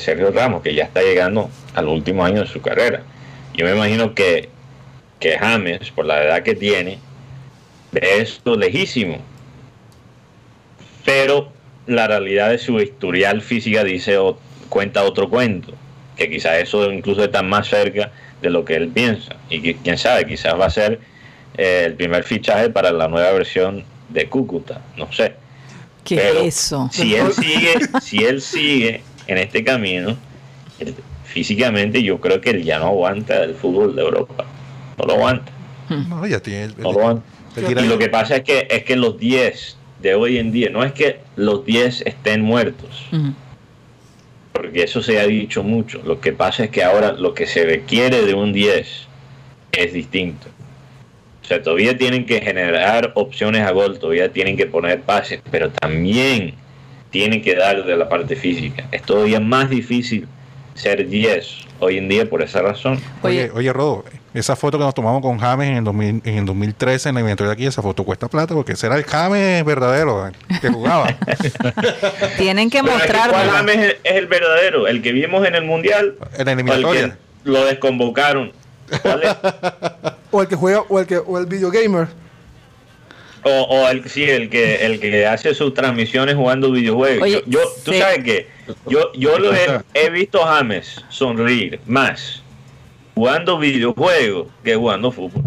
[0.00, 3.02] Sergio Ramos, que ya está llegando al último año de su carrera.
[3.52, 4.48] Yo me imagino que,
[5.20, 6.98] que James, por la edad que tiene,
[7.92, 9.18] ve esto lejísimo.
[11.04, 11.52] Pero
[11.86, 14.38] la realidad de su historial física dice o
[14.70, 15.74] cuenta otro cuento,
[16.16, 19.36] que quizás eso incluso está más cerca de lo que él piensa.
[19.50, 21.00] Y quién sabe, quizás va a ser
[21.58, 25.34] eh, el primer fichaje para la nueva versión de Cúcuta, no sé.
[26.04, 26.88] ¿Qué Pero es eso?
[26.92, 30.16] Si él sigue, si él sigue en este camino,
[30.78, 34.44] él- físicamente yo creo que él ya no aguanta el fútbol de Europa.
[34.98, 35.52] No lo aguanta.
[36.08, 36.68] No, ya tiene.
[36.78, 37.22] No lo aguanta.
[37.56, 40.84] Y lo que pasa es que es que los 10 de hoy en día, no
[40.84, 43.32] es que los 10 estén muertos, Ujú.
[44.52, 46.00] porque eso se ha dicho mucho.
[46.04, 49.06] Lo que pasa es que ahora lo que se requiere de un 10
[49.72, 50.46] es distinto.
[51.46, 55.70] O sea, todavía tienen que generar opciones a gol, todavía tienen que poner pases, pero
[55.70, 56.54] también
[57.10, 58.88] tienen que dar de la parte física.
[58.90, 60.26] Es todavía más difícil
[60.74, 61.46] ser 10
[61.78, 62.98] hoy en día por esa razón.
[63.22, 64.04] Oye, Oye, Rodo,
[64.34, 67.20] esa foto que nos tomamos con James en el, 2000 en el 2013 en la
[67.20, 70.28] inventaria de aquí, esa foto cuesta plata porque ese era el James verdadero
[70.60, 71.16] que jugaba.
[72.38, 73.52] tienen que que ¿Cuál mostrarlo.
[73.52, 74.88] James es el verdadero?
[74.88, 76.16] ¿El que vimos en el Mundial?
[76.36, 77.12] en la ¿O el que
[77.44, 78.50] lo desconvocaron?
[80.30, 82.08] O el que juega, o el que, o el videogamer.
[83.44, 87.22] O, o el, sí, el que, el que hace sus transmisiones jugando videojuegos.
[87.22, 87.98] Oye, yo, yo- tú sí.
[87.98, 88.48] sabes que
[88.88, 92.42] yo, yo lo he, he visto a James sonreír más
[93.14, 95.44] jugando videojuegos que jugando fútbol.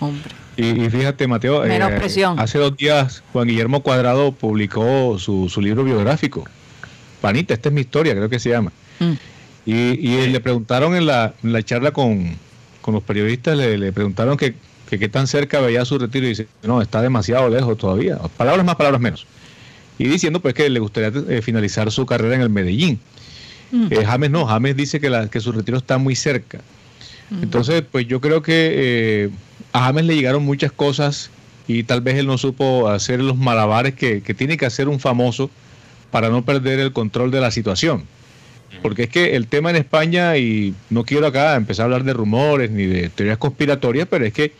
[0.00, 0.30] Hombre.
[0.56, 1.62] Y, y fíjate, Mateo,
[1.96, 2.38] presión.
[2.38, 6.44] hace dos días Juan Guillermo Cuadrado publicó su, su libro biográfico.
[7.22, 8.70] Panita, esta es mi historia, creo que se llama.
[8.98, 9.12] Mm.
[9.64, 12.36] Y, y le preguntaron en la, en la charla con,
[12.80, 14.54] con los periodistas, le, le preguntaron que,
[14.88, 18.18] que qué tan cerca veía su retiro y dice, no, está demasiado lejos todavía.
[18.36, 19.26] Palabras más, palabras menos.
[19.98, 22.98] Y diciendo pues que le gustaría eh, finalizar su carrera en el Medellín.
[23.70, 23.86] Mm.
[23.90, 26.60] Eh, James no, James dice que, la, que su retiro está muy cerca.
[27.42, 29.30] Entonces, pues yo creo que eh,
[29.72, 31.30] a James le llegaron muchas cosas
[31.68, 34.98] y tal vez él no supo hacer los malabares que, que tiene que hacer un
[34.98, 35.48] famoso
[36.10, 38.02] para no perder el control de la situación.
[38.82, 42.12] Porque es que el tema en España, y no quiero acá empezar a hablar de
[42.12, 44.52] rumores ni de teorías conspiratorias, pero es que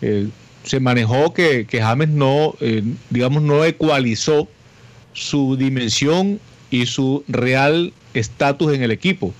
[0.00, 0.28] eh,
[0.62, 4.48] se manejó que, que James no, eh, digamos, no ecualizó
[5.12, 6.40] su dimensión
[6.70, 9.34] y su real estatus en el equipo.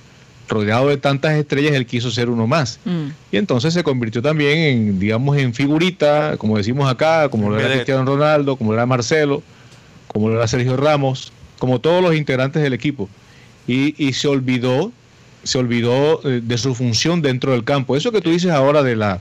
[0.47, 2.79] rodeado de tantas estrellas, él quiso ser uno más.
[2.83, 3.09] Mm.
[3.31, 7.73] Y entonces se convirtió también en, digamos, en figurita, como decimos acá, como lo era.
[7.73, 9.43] Cristiano Ronaldo, como lo era Marcelo,
[10.07, 13.07] como lo era Sergio Ramos, como todos los integrantes del equipo.
[13.69, 14.91] Y, y se olvidó,
[15.43, 17.95] se olvidó eh, de su función dentro del campo.
[17.95, 19.19] Eso que tú dices ahora de la,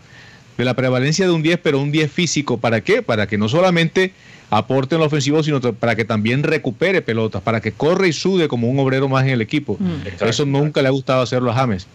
[0.57, 3.03] de la prevalencia de un 10, pero un 10 físico, ¿para qué?
[3.03, 4.13] Para que no solamente
[4.51, 8.49] aporte en lo ofensivo, sino para que también recupere pelotas, para que corre y sude
[8.49, 9.77] como un obrero más en el equipo.
[9.79, 10.25] Mm.
[10.25, 11.87] Eso nunca le ha gustado hacerlo a James.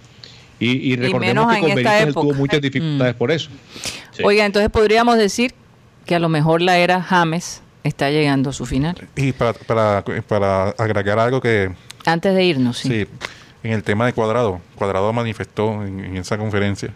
[0.59, 3.17] Y, y recordemos que con Benítez tuvo muchas dificultades Mm.
[3.17, 3.49] por eso.
[4.11, 4.21] Sí.
[4.23, 5.53] Oiga, entonces podríamos decir
[6.05, 8.95] que a lo mejor la era James está llegando a su final.
[9.15, 11.71] Y para, para, para agregar algo que
[12.05, 12.89] Antes de irnos, sí.
[12.89, 13.05] Sí,
[13.63, 14.59] en el tema de Cuadrado.
[14.75, 16.93] Cuadrado manifestó en, en esa conferencia.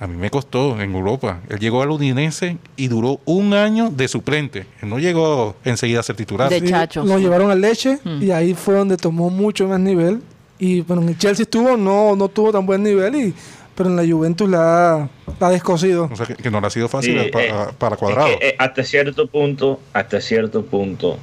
[0.00, 1.40] A mí me costó en Europa.
[1.48, 4.64] Él llegó al Udinese y duró un año de suplente.
[4.80, 6.48] Él no llegó enseguida a ser titular.
[6.50, 8.22] De Sí, Chacho, Lo llevaron al leche Mm.
[8.22, 10.22] y ahí fue donde tomó mucho más nivel.
[10.60, 13.34] Y bueno, en el Chelsea estuvo, no, no tuvo tan buen nivel, y,
[13.74, 15.08] pero en la Juventus la ha,
[15.40, 16.08] la ha descosido.
[16.12, 18.38] O sea, que, que no le ha sido Sí, fácil pa- eh, para, es Cuadrado.
[18.38, 21.16] que, eh, hasta cierto punto, hasta cierto punto,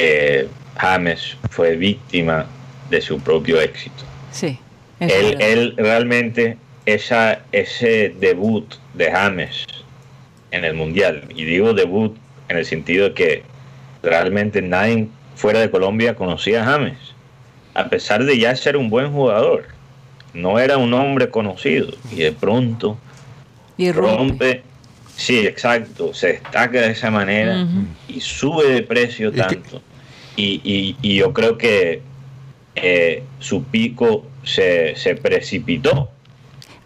[0.00, 2.46] eh, James fue víctima
[2.90, 4.04] de su propio éxito.
[4.32, 4.58] Sí.
[5.00, 6.56] Él, realmente,
[6.86, 9.66] esa, ese debut de James
[10.50, 12.16] en el Mundial, y digo debut
[12.48, 13.42] en el sentido de que
[14.02, 16.98] realmente nadie fuera de Colombia conocía a James,
[17.74, 19.66] a pesar de ya ser un buen jugador,
[20.32, 22.98] no era un hombre conocido, y de pronto
[23.76, 24.16] y rompe.
[24.16, 24.62] rompe,
[25.16, 27.66] sí, exacto, se destaca de esa manera
[28.08, 29.82] y sube de precio tanto.
[30.38, 32.00] Y, y- y yo creo que
[32.76, 36.10] eh, su pico se, se precipitó.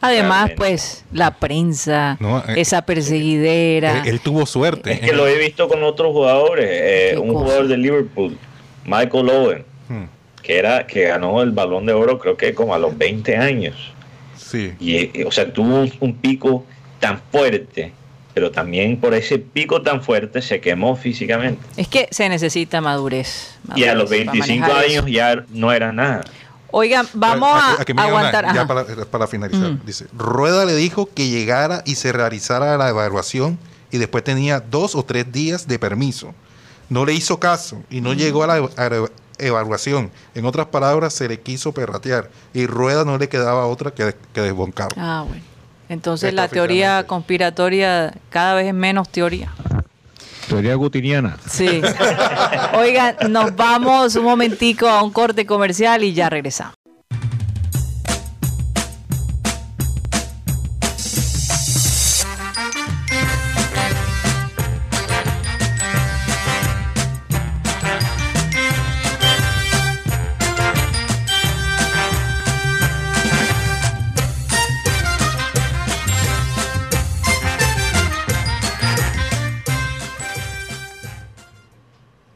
[0.00, 0.56] Además, realmente.
[0.56, 4.00] pues, la prensa, No, eh, esa perseguidera.
[4.02, 4.92] él, él tuvo suerte.
[4.94, 6.66] Es que lo he visto con otros jugadores.
[6.70, 7.40] eh, un cosa.
[7.40, 8.36] jugador de Liverpool,
[8.84, 10.04] Michael Owen, Hmm,
[10.42, 13.92] que era que ganó el balón de oro creo que como a los 20 años.
[14.36, 14.72] Sí.
[14.80, 16.64] Y, y, o sea, tuvo un, un pico
[17.00, 17.92] tan fuerte,
[18.35, 21.61] pero también por ese pico tan fuerte se quemó físicamente.
[21.77, 23.55] Es que se necesita madurez.
[23.77, 25.09] Y a los para 25 manejar años eso.
[25.09, 26.23] ya no era nada.
[26.71, 28.45] Oigan, vamos a, llega una- aguantar.
[28.47, 28.66] ya ajá.
[28.66, 29.73] para, para finalizar.
[29.73, 29.81] Mm.
[29.85, 33.59] Dice, Rueda le dijo que llegara y se realizara la evaluación
[33.90, 36.35] y después tenía dos o tres días de permiso.
[36.88, 38.05] No le hizo caso y Mm.
[38.05, 39.07] no llegó a la, a la
[39.38, 40.11] evaluación.
[40.35, 44.40] En otras palabras, se le quiso perratear y Rueda no le quedaba otra que, que
[44.40, 44.88] desboncar.
[44.97, 45.42] Ah, bueno.
[45.92, 49.52] Entonces Está la teoría conspiratoria cada vez es menos teoría.
[50.48, 51.37] Teoría gutiniana.
[51.46, 51.83] Sí.
[52.78, 56.74] Oigan, nos vamos un momentico a un corte comercial y ya regresamos.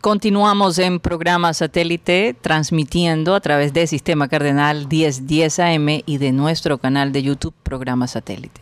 [0.07, 6.79] Continuamos en programa satélite transmitiendo a través de Sistema Cardenal 1010 AM y de nuestro
[6.79, 8.61] canal de YouTube Programa Satélite.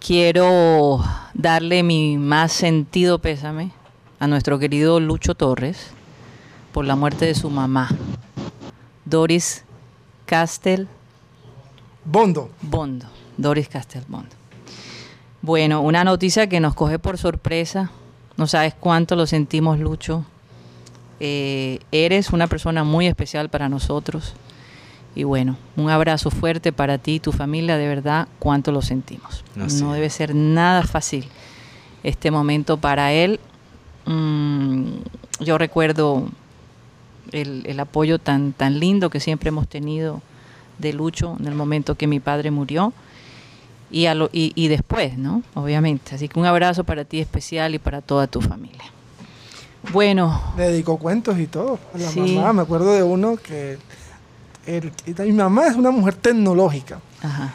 [0.00, 3.72] Quiero darle mi más sentido pésame
[4.18, 5.88] a nuestro querido Lucho Torres
[6.72, 7.90] por la muerte de su mamá,
[9.04, 9.62] Doris
[10.24, 10.88] Castel
[12.06, 12.48] Bondo.
[12.62, 13.04] Bondo,
[13.36, 14.34] Doris Castelbondo.
[15.42, 17.90] Bueno, una noticia que nos coge por sorpresa.
[18.36, 20.24] No sabes cuánto lo sentimos, Lucho.
[21.20, 24.34] Eh, eres una persona muy especial para nosotros.
[25.14, 27.76] Y bueno, un abrazo fuerte para ti y tu familia.
[27.76, 29.44] De verdad, cuánto lo sentimos.
[29.54, 31.26] No debe ser nada fácil
[32.02, 33.38] este momento para él.
[34.06, 34.86] Mm,
[35.40, 36.28] yo recuerdo
[37.30, 40.20] el, el apoyo tan, tan lindo que siempre hemos tenido
[40.78, 42.92] de Lucho en el momento que mi padre murió
[43.90, 45.42] y, a lo- y, y después, ¿no?
[45.54, 46.14] Obviamente.
[46.14, 48.82] Así que un abrazo para ti especial y para toda tu familia.
[49.92, 52.20] Bueno, Le dedicó cuentos y todo a la Sí.
[52.20, 52.52] mamá.
[52.54, 53.78] Me acuerdo de uno que
[54.66, 57.00] el- mi mamá es una mujer tecnológica.
[57.22, 57.52] ajá.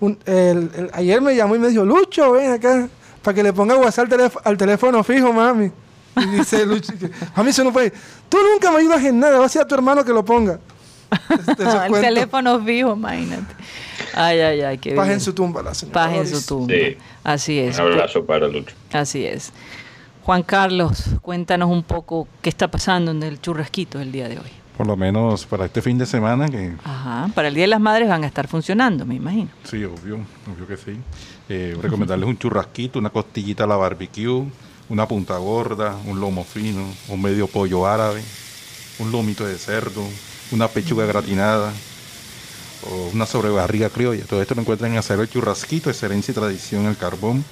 [0.00, 2.88] Un- el- el- ayer me llamó y me dijo, Lucho, ven acá,
[3.22, 5.70] para que le ponga WhatsApp al, teléf- al teléfono fijo, mami.
[6.16, 7.92] Y dice Lucho, que, mami, eso no puede.
[8.28, 10.58] Tú nunca me ayudas en nada, va a ser a tu hermano que lo ponga.
[11.30, 12.00] Este, el cuentos.
[12.00, 13.54] teléfono fijo, imagínate.
[14.14, 15.14] Ay, ay, ay, qué Paz bien.
[15.14, 15.94] en su tumba, la señora.
[16.06, 16.72] Paz en su tumba.
[16.74, 16.96] Sí.
[17.24, 17.78] Así es.
[17.78, 18.74] Un abrazo para Lucho.
[18.92, 19.52] Así es.
[20.24, 24.50] Juan Carlos, cuéntanos un poco qué está pasando en el churrasquito el día de hoy.
[24.76, 27.28] Por lo menos para este fin de semana, que Ajá.
[27.34, 29.50] Para el Día de las Madres van a estar funcionando, me imagino.
[29.64, 30.16] sí, obvio,
[30.52, 30.96] obvio que sí.
[31.48, 34.44] Eh, recomendarles un churrasquito, una costillita a la barbecue,
[34.88, 38.22] una punta gorda, un lomo fino, un medio pollo árabe,
[38.98, 40.02] un lomito de cerdo,
[40.52, 41.72] una pechuga gratinada,
[42.88, 44.24] o una sobrebarriga criolla.
[44.24, 47.44] Todo esto lo encuentran en Acero El Churrasquito, Excelencia y Tradición El Carbón,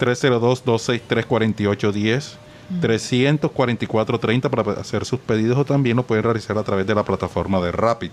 [0.00, 2.38] 302-263-4810.
[2.80, 7.60] 344-30 para hacer sus pedidos o también lo pueden realizar a través de la plataforma
[7.60, 8.10] de Rapid.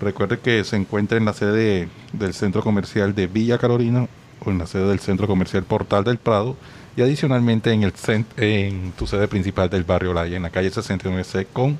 [0.00, 4.08] Recuerde que se encuentra en la sede del centro comercial de Villa Carolina
[4.44, 6.56] o en la sede del centro comercial Portal del Prado
[6.96, 7.92] y adicionalmente en, el
[8.38, 11.76] en tu sede principal del barrio Laya, en la calle 69C con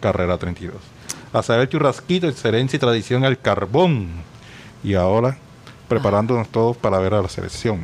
[0.00, 0.99] carrera 32.
[1.32, 4.08] A saber churrasquito, excelencia y tradición al carbón.
[4.82, 5.36] Y ahora
[5.88, 7.80] preparándonos todos para ver a la selección.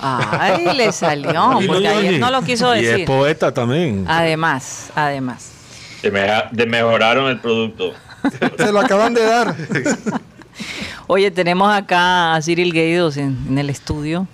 [0.00, 3.06] Ay, le salió, porque no, ayer no lo quiso Y es decir.
[3.06, 4.04] poeta también.
[4.08, 5.50] Además, además.
[6.02, 7.92] De, mejoraron el producto.
[8.56, 9.54] Se lo acaban de dar.
[11.06, 14.26] Oye, tenemos acá a Cyril Gueidos en, en el estudio.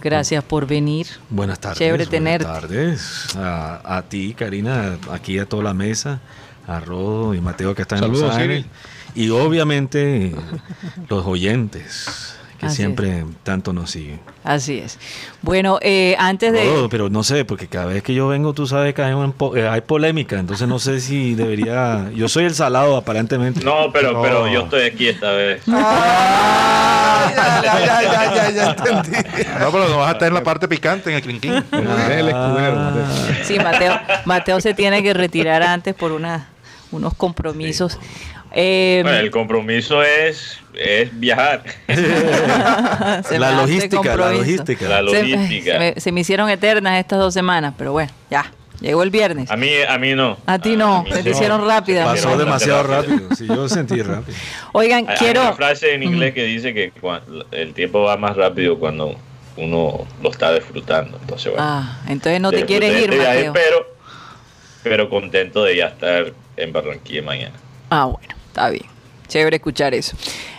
[0.00, 1.06] Gracias por venir.
[1.30, 1.78] Buenas tardes.
[1.78, 2.44] Chévere buenas tenerte.
[2.44, 3.36] tardes.
[3.36, 6.20] A, a ti, Karina, aquí a toda la mesa,
[6.76, 8.66] a Rodo y Mateo que están en Los Ángeles.
[9.14, 10.34] Y obviamente
[11.08, 14.20] los oyentes que Así siempre tanto nos siguen.
[14.44, 14.96] Así es.
[15.42, 16.64] Bueno, eh, antes de...
[16.64, 19.32] Rodo, pero no sé, porque cada vez que yo vengo, tú sabes que hay, un
[19.32, 22.08] po- eh, hay polémica, entonces no sé si debería...
[22.14, 23.64] Yo soy el salado, aparentemente.
[23.64, 24.22] No, pero, No.
[24.22, 25.60] pero yo estoy aquí esta vez.
[25.66, 29.18] Ah, ya, ya, ya, ya, ya, ya entendí.
[29.60, 33.06] No, pero no vas a estar en la parte picante, en el escudero, Mateo.
[33.44, 36.48] Sí, Mateo, Mateo se tiene que retirar antes por una,
[36.92, 37.98] unos compromisos.
[38.54, 41.62] Eh, Bueno, el compromiso es, es viajar.
[43.38, 44.88] la logística, la logística.
[44.88, 45.72] La Se- logística.
[45.72, 48.50] Se, me, se me hicieron eternas estas dos semanas, pero bueno, ya.
[48.80, 49.48] Llegó el viernes.
[49.48, 50.38] A mí, a mí no.
[50.44, 52.04] A ti no, se te hicieron rápidas.
[52.04, 53.32] Pasó demasiado rápido.
[53.36, 54.36] Sí, yo sentí rápido.
[54.72, 55.42] Oigan, Hay- Hay quiero...
[55.42, 56.92] una frase en inglés que dice que
[57.52, 59.14] el tiempo va más rápido cuando
[59.56, 61.16] uno lo está disfrutando.
[61.20, 61.64] Entonces, bueno.
[61.64, 63.52] Ah, entonces no te quieres ir, este viaje, Mateo.
[63.52, 63.86] Pero,
[64.82, 66.32] pero contento de ya estar
[66.64, 67.54] en Barranquilla mañana.
[67.90, 68.86] Ah, bueno, está bien.
[69.28, 70.16] Chévere escuchar eso.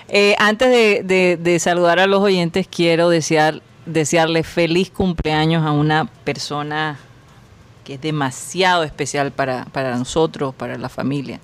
[0.10, 5.72] Eh, antes de, de- de saludar a los oyentes, quiero desear, desearle feliz cumpleaños a
[5.72, 7.00] una persona
[7.84, 11.40] que es demasiado especial para, para nosotros, para la familia.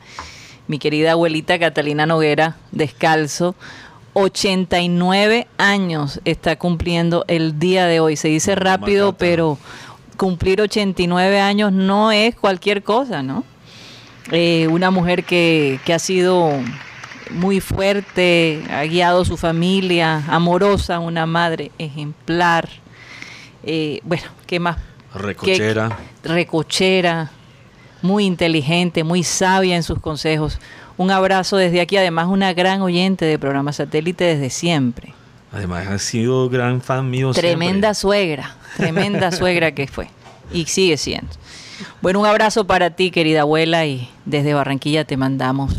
[0.67, 3.55] Mi querida abuelita Catalina Noguera, descalzo,
[4.13, 8.15] 89 años está cumpliendo el día de hoy.
[8.15, 9.57] Se dice rápido, pero
[10.17, 13.43] cumplir 89 años no es cualquier cosa, ¿no?
[14.31, 16.51] Eh, una mujer que, que ha sido
[17.31, 22.69] muy fuerte, ha guiado su familia, amorosa, una madre ejemplar.
[23.63, 24.77] Eh, bueno, ¿qué más?
[25.13, 25.97] Recochera.
[26.23, 27.31] Qué- recochera,
[28.01, 30.59] muy inteligente, muy sabia en sus consejos.
[30.97, 35.13] Un abrazo desde aquí, además una gran oyente de programa satélite desde siempre.
[35.51, 37.31] Además, ha sido gran fan mío.
[37.31, 38.01] Tremenda siempre.
[38.01, 40.09] suegra, tremenda suegra que fue
[40.53, 41.29] y sigue siendo.
[42.01, 45.73] Bueno, un abrazo para ti, querida abuela, y desde Barranquilla te mandamos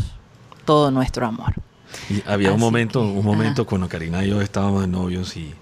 [0.65, 1.53] todo nuestro amor.
[2.09, 3.69] Y había un momento, que, un momento ajá.
[3.69, 5.53] cuando Karina y yo estábamos de novios y,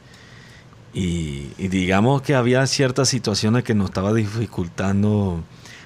[0.93, 5.41] y, y digamos que había ciertas situaciones que nos estaba dificultando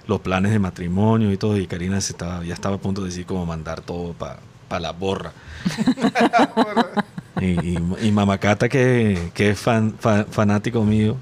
[0.08, 3.08] los planes de matrimonio y todo, y Karina se estaba, ya estaba a punto de
[3.10, 4.40] decir como mandar todo para
[4.82, 5.32] la borra.
[7.40, 11.16] y, y, y Mamacata, que, que es fan, fa- fanático mío,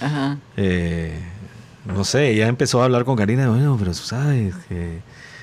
[0.00, 0.38] Ajá.
[0.56, 1.20] eh,
[1.94, 5.00] no sé, ella empezó a hablar con Karina, bueno, pero tú sabes que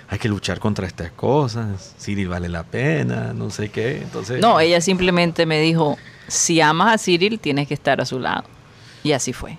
[0.09, 4.41] hay que luchar contra estas cosas, Cyril vale la pena, no sé qué, entonces...
[4.41, 8.43] No, ella simplemente me dijo, si amas a Cyril, tienes que estar a su lado.
[9.03, 9.57] Y así fue.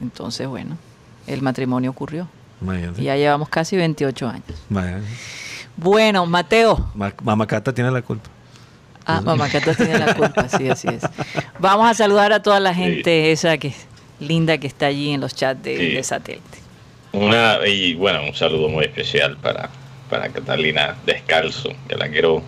[0.00, 0.76] Entonces, bueno,
[1.26, 2.28] el matrimonio ocurrió.
[2.60, 4.44] Imagínate, Y ya llevamos casi 28 años.
[4.70, 5.06] imagínate.
[5.76, 6.90] Bueno, Mateo.
[6.94, 8.30] Ma- Mamacata tiene la culpa.
[9.08, 11.02] Ah, mamá Cata tiene la culpa, sí, así es.
[11.60, 13.72] Vamos a saludar a toda la gente esa que
[14.20, 15.88] linda que está allí en los chats de, Sí.
[15.92, 16.58] de satélite.
[17.12, 19.70] Una, y bueno, un saludo muy especial para,
[20.10, 22.42] para Catalina Descalzo, que la quiero,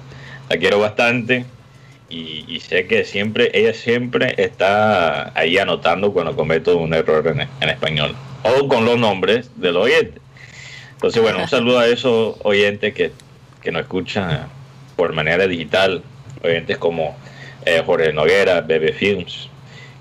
[0.49, 1.45] la quiero bastante.
[2.11, 7.41] Y, y sé que siempre, ella siempre está ahí anotando cuando cometo un error en,
[7.61, 8.15] en español.
[8.43, 10.21] O con los nombres del oyente.
[10.93, 13.13] Entonces, bueno, un saludo a esos oyentes que,
[13.63, 14.49] que nos escuchan
[14.97, 16.03] por manera digital.
[16.43, 17.17] Oyentes como
[17.67, 19.48] eh, Jorge Noguera, Bebe Films,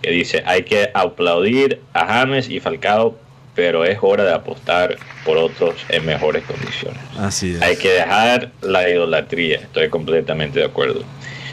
[0.01, 3.17] que dice, hay que aplaudir a James y Falcao,
[3.55, 6.99] pero es hora de apostar por otros en mejores condiciones.
[7.17, 7.61] Así es.
[7.61, 11.03] Hay que dejar la idolatría, estoy completamente de acuerdo.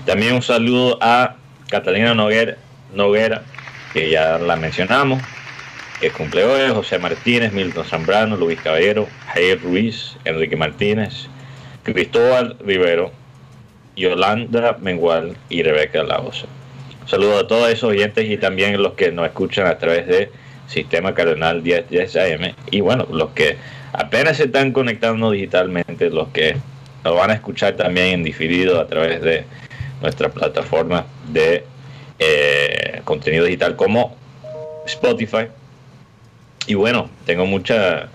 [0.05, 1.37] También un saludo a
[1.69, 2.57] Catalina Noguera,
[2.95, 3.43] Noguera
[3.95, 5.23] que ya la mencionamos,
[6.01, 11.29] que cumple hoy, José Martínez, Milton Zambrano, Luis Caballero, Jair Ruiz, Enrique Martínez,
[11.85, 13.13] Cristóbal Rivero,
[13.97, 16.47] Yolanda Mengual y Rebeca Laosa.
[17.07, 20.31] Saludo a todos esos oyentes y también los que nos escuchan a través de
[20.69, 23.59] Sistema Cardenal 1010 AM y bueno, los que
[23.93, 26.57] apenas se están conectando digitalmente, los que
[27.05, 29.45] lo van a escuchar también en diferido a través de
[30.01, 31.65] nuestra plataforma de
[32.19, 34.17] eh, contenido digital como
[34.87, 35.49] Spotify.
[36.67, 38.09] Y bueno, tengo mucha,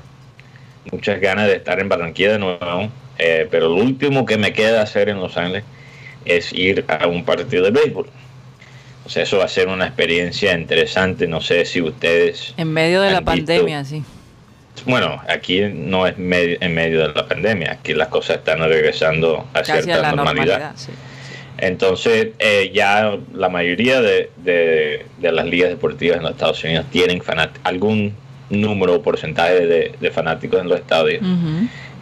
[0.92, 4.82] muchas ganas de estar en Barranquilla de nuevo, eh, pero lo último que me queda
[4.82, 5.64] hacer en Los Ángeles
[6.26, 8.08] es ir a un partido de béisbol.
[9.10, 11.26] O sea, eso va a ser una experiencia interesante.
[11.28, 12.54] No sé si ustedes.
[12.58, 14.04] En medio de la visto- pandemia, sí.
[14.86, 17.72] Bueno, aquí no es medio- en medio de la pandemia.
[17.72, 20.46] Aquí las cosas están regresando a Casi a cierta la normalidad.
[20.60, 20.92] normalidad, sí.
[21.58, 26.86] Entonces, eh, ya la mayoría de, de- de las ligas deportivas en los Estados Unidos
[26.92, 27.20] tienen
[27.64, 28.14] algún
[28.52, 31.24] número o porcentaje de, de fanáticos en los estadios.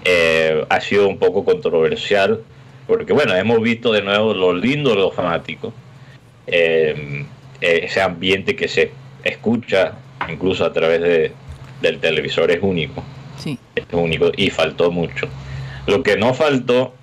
[0.04, 2.42] Eh, ha sido un poco controversial
[2.86, 5.74] porque, bueno, hemos visto de nuevo lo lindo de los fanáticos.
[6.48, 7.26] Eh,
[7.62, 8.92] eh, ese ambiente que se
[9.24, 9.94] escucha
[10.30, 11.32] incluso a través de,
[11.82, 13.04] del televisor es único
[13.38, 13.60] Sí.
[13.76, 15.28] es único y faltó mucho.
[15.86, 16.94] Lo que no faltó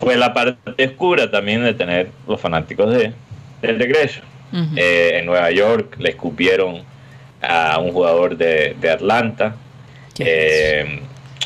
[0.00, 3.12] fue la parte oscura también de tener los fanáticos de,
[3.60, 4.20] del regreso.
[4.76, 6.82] Eh, en Nueva York le escupieron
[7.40, 9.54] a un jugador de, de Atlanta,
[10.18, 11.00] eh,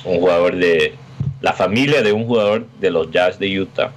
[0.05, 0.95] un jugador de
[1.41, 3.93] la familia de un jugador de los Jazz de Utah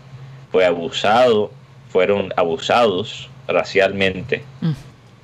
[0.51, 1.51] fue abusado,
[1.89, 4.71] fueron abusados racialmente Mm.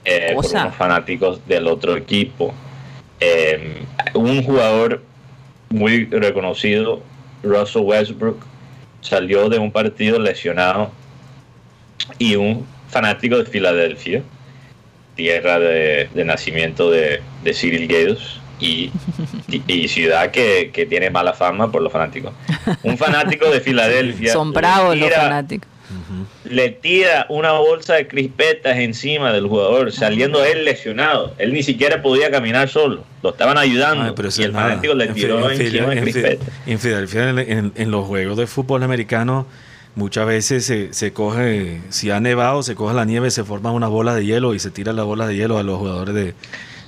[0.05, 2.53] eh, por unos fanáticos del otro equipo.
[3.19, 5.03] Eh, un jugador
[5.69, 7.01] muy reconocido,
[7.43, 8.43] Russell Westbrook,
[9.01, 10.91] salió de un partido lesionado
[12.19, 14.21] y un fanático de Filadelfia,
[15.15, 18.91] tierra de, de nacimiento de, de Cyril Gaydos y,
[19.67, 22.33] y- ciudad que, que tiene mala fama por los fanáticos.
[22.83, 25.09] Un fanático de Filadelfia Son bravos los
[26.45, 31.33] le tira una bolsa de crispetas encima del jugador, saliendo él lesionado.
[31.37, 33.03] Él ni siquiera podía caminar solo.
[33.23, 34.03] Lo estaban ayudando.
[34.03, 36.47] Ay, pero eso y el fanático le En tiró Fidel- encima de en crispetas.
[36.65, 39.47] En en, en- en los juegos de fútbol americano,
[39.95, 43.89] muchas veces se, se coge, si ha nevado, se coge la nieve, se forman unas
[43.89, 46.33] bolas de hielo y se tira las bolas de hielo a los jugadores de,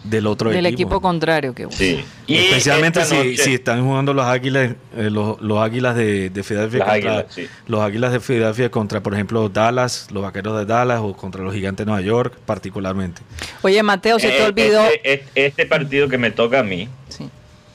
[0.10, 0.82] del otro Del equipo.
[0.90, 1.78] equipo contrario, que bueno.
[1.78, 2.04] Sí.
[2.28, 6.44] Y Especialmente si, noche- si están jugando los águilas, eh, los, los águilas de, de
[6.44, 7.48] Filadelfia contra, Águilas, sí.
[7.68, 11.54] los águilas de Filadelfia contra, por ejemplo, Dallas, los vaqueros de Dallas o contra los
[11.54, 13.22] gigantes de Nueva York, particularmente.
[13.62, 14.86] Oye, Mateo, se te Eh, olvidó.
[14.88, 17.30] Este, este- este partido que me toca a mí Sí.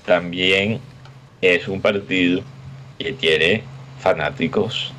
[0.07, 0.81] también
[1.41, 2.43] es un partido
[2.99, 3.65] que tiene
[4.01, 4.93] fanáticos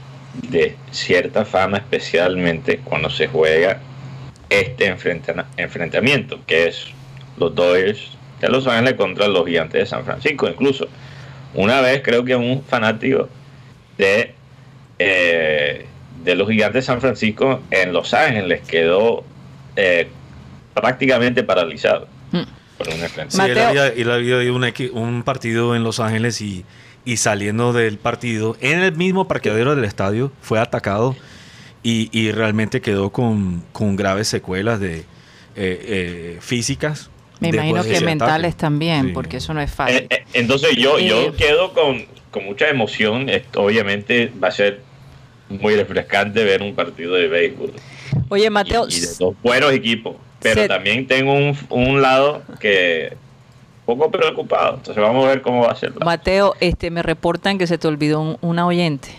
[0.49, 3.79] de cierta fama, especialmente cuando se juega
[4.49, 6.87] este enfrenta- enfrentamiento, que es
[7.37, 7.99] los Dodgers
[8.41, 10.47] de Los Ángeles contra los Gigantes de San Francisco.
[10.49, 10.87] Incluso
[11.53, 13.29] una vez creo que un fanático
[13.97, 14.33] de,
[14.99, 15.85] eh,
[16.23, 19.23] de los Gigantes de San Francisco en Los Ángeles quedó
[19.75, 20.07] eh,
[20.73, 22.41] prácticamente paralizado Mm.
[22.77, 23.31] por un enfrentamiento.
[23.31, 26.65] Sí, Mateo- él había, él había un, un partido en Los Ángeles y,
[27.05, 31.15] y saliendo del partido, en el mismo parqueadero del estadio, fue atacado
[31.83, 35.05] y, y realmente quedó con, con graves secuelas de eh,
[35.55, 37.11] eh, físicas.
[37.51, 38.59] Me imagino que mentales ataque.
[38.61, 39.11] también, Sí.
[39.13, 40.07] porque eso no es Eh, fácil.
[40.09, 43.29] eh, entonces yo, Eh, yo quedo con, con mucha emoción.
[43.29, 44.81] Esto obviamente va a ser
[45.49, 47.73] muy refrescante ver un partido de béisbol
[48.29, 50.15] Oye, Mateo, y de dos buenos equipos.
[50.39, 53.15] Pero se- también tengo un, un lado que
[53.85, 54.75] un poco preocupado.
[54.77, 55.93] Entonces vamos a ver cómo va a ser.
[56.03, 59.09] Mateo, este, me reportan que se te olvidó un- una oyente.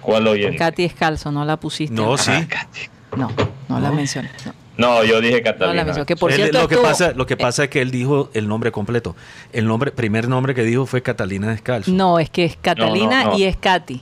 [0.00, 0.56] ¿Cuál oyente?
[0.58, 1.94] Katy Escalzo, no la pusiste.
[1.94, 2.30] No, sí.
[2.32, 2.80] Ah, Katy.
[3.16, 3.30] No,
[3.68, 4.30] no la mencioné.
[4.44, 6.04] No, No, yo dije no Catalina.
[6.04, 7.90] Que por Él- cierto lo, que estuvo- pasa, lo que eh, pasa es que él
[7.90, 9.14] dijo el nombre completo.
[9.52, 11.90] El nombre, primer nombre que dijo fue Catalina Descalzo.
[11.92, 13.38] No, es que es Catalina No, no, no.
[13.38, 13.94] y es Katy.
[13.94, 14.00] Es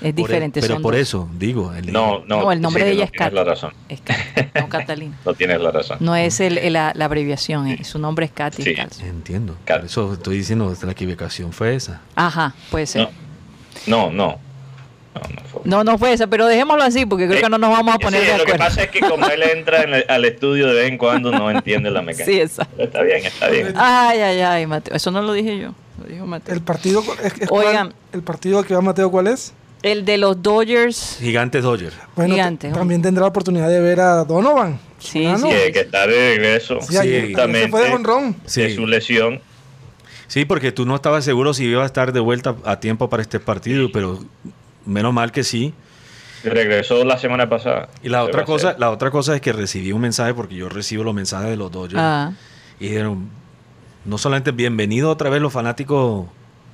[0.00, 0.60] Por e- diferente.
[0.60, 1.00] pero son por dos.
[1.00, 1.72] eso, digo.
[1.72, 3.34] dijo- no, no, No, el nombre sí, de ella no es tienes Katy.
[3.36, 3.72] la razón.
[3.88, 5.16] Es Katy, no Catalina.
[5.24, 5.96] No tienes la razón.
[6.00, 8.74] No es el, el- la, la abreviación, eh, su nombre es Katy Sí.
[9.02, 9.56] Entiendo.
[9.64, 12.02] Cal- Por eso estoy diciendo que la equivocación fue esa.
[12.14, 13.08] Ajá, puede ser.
[13.86, 14.38] No, no,
[15.18, 15.28] no.
[15.34, 15.60] No, fue.
[15.64, 17.98] No, no fue esa, pero dejémoslo así porque creo Eh, que no nos vamos a
[17.98, 18.64] poner sí, de Lo que acuerdo.
[18.64, 21.50] pasa es que como él entra en el- al estudio de vez en cuando, no
[21.50, 22.24] entiende la mecánica.
[22.32, 22.64] Sí, esa.
[22.64, 23.72] Pero Está bien, está bien.
[23.76, 24.94] Ay, ay, ay, Mateo.
[24.94, 25.72] Eso no lo dije yo.
[26.02, 26.54] Lo dijo Mateo.
[26.54, 27.88] El partido, es, es Oigan.
[27.88, 29.52] cuál- el partido que va Mateo, ¿cuál es?
[29.82, 31.18] El de los Dodgers.
[31.20, 31.92] Gigantes Dodger.
[32.16, 32.34] Bueno,
[32.74, 34.78] también tendrá la oportunidad de ver a Donovan.
[34.98, 35.48] Sí, Ah, ¿no?
[35.48, 35.54] sí.
[35.72, 38.36] Que, está de regreso Sí, justamente se fue de jonrón.
[38.46, 38.62] Sí.
[38.62, 39.40] de su lesión.
[40.26, 43.22] Sí, porque tú no estabas seguro si iba a estar de vuelta a tiempo para
[43.22, 44.18] este partido, pero
[44.86, 45.74] menos mal que sí.
[46.44, 47.88] Regresó la semana pasada.
[48.02, 48.80] Y la Se otra cosa, hacer.
[48.80, 51.72] la otra cosa es que recibí un mensaje porque yo recibo los mensajes de los
[51.72, 52.32] Dodgers Ah,
[52.78, 53.28] y dijeron
[54.04, 56.26] no solamente bienvenido otra vez los fanáticos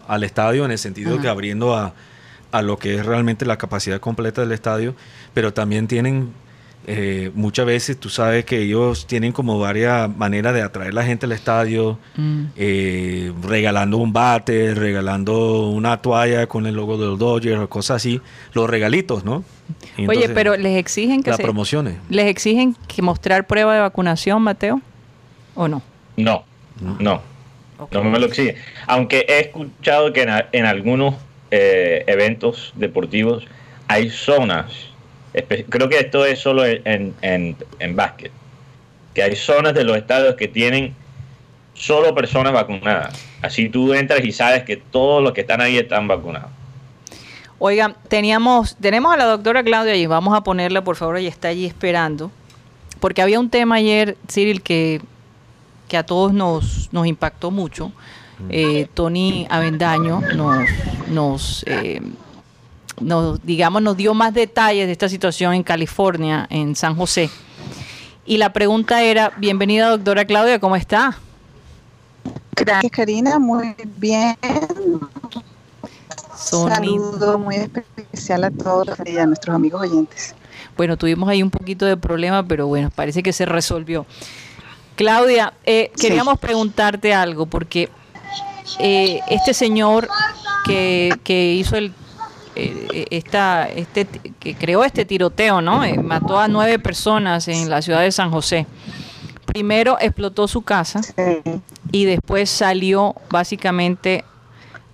[0.07, 1.23] al estadio en el sentido Ajá.
[1.23, 1.95] que abriendo a,
[2.51, 4.95] a lo que es realmente la capacidad completa del estadio,
[5.33, 6.33] pero también tienen
[6.87, 11.27] Eh, muchas veces tú sabes que ellos tienen como varias maneras de atraer la gente
[11.27, 12.45] al estadio, Mm.
[12.57, 17.99] eh, regalando un bate, regalando una toalla con el logo de los Dodgers o cosas
[17.99, 18.21] así,
[18.53, 19.45] los regalitos, ¿no?
[19.97, 21.95] Y Oye, entonces, pero les exigen que las se- promociones.
[22.11, 24.81] les exigen que mostrar prueba de vacunación, Mateo,
[25.55, 25.83] ¿o no?
[26.17, 26.45] No,
[26.99, 27.23] no,
[27.93, 28.57] no me lo exige.
[28.89, 31.15] Aunque he escuchado que en, a- en algunos
[31.53, 33.45] eh, eventos deportivos
[33.87, 34.73] hay zonas,
[35.69, 38.31] creo que esto es solo en, en, en, básquet,
[39.15, 40.95] que hay zonas de los estadios que tienen
[41.75, 43.19] solo personas vacunadas.
[43.41, 46.51] Así tú entras y sabes que todos los que están ahí están vacunados.
[47.59, 51.49] Oigan, teníamos, tenemos a la doctora Claudia y vamos a ponerla, por favor, ella está
[51.49, 52.31] allí esperando.
[53.01, 55.01] Porque había un tema ayer, Cyril, que,
[55.89, 57.93] que a todos nos, nos impactó mucho.
[58.49, 60.69] Eh, Tony Avendaño nos,
[61.09, 62.01] nos, eh,
[63.01, 67.31] nos, digamos, nos dio más detalles de esta situación en California, en San José.
[68.25, 71.19] Y la pregunta era, bienvenida doctora Claudia, ¿cómo está?
[72.55, 73.39] Gracias, Karina.
[73.39, 74.37] Muy bien.
[76.37, 77.13] Sonido.
[77.13, 80.35] Saludo muy especial a todos y a nuestros amigos oyentes.
[80.77, 84.07] Bueno, tuvimos ahí un poquito de problema, pero bueno, parece que se resolvió.
[84.97, 86.09] Claudia, eh, Sí.
[86.09, 87.89] queríamos preguntarte algo, porque
[88.79, 90.09] eh, este señor
[90.65, 91.93] que, que hizo el
[92.57, 94.07] eh, esta, este,
[94.39, 95.85] que creó este tiroteo, ¿no?
[95.85, 98.67] Eh, mató a nueve personas en la ciudad de San José.
[99.47, 101.01] Primero explotó su casa
[101.91, 104.25] y después salió básicamente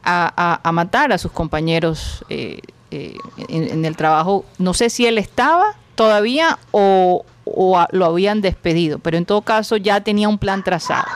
[0.02, 3.16] a, a- a matar a sus compañeros eh, eh,
[3.48, 4.44] en, en el trabajo.
[4.58, 9.42] No sé si él estaba todavía o, o a- lo habían despedido, pero en todo
[9.42, 11.06] caso ya tenía un plan trazado.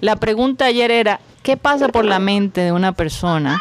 [0.00, 3.60] La pregunta ayer era, ¿qué pasa por la mente de una persona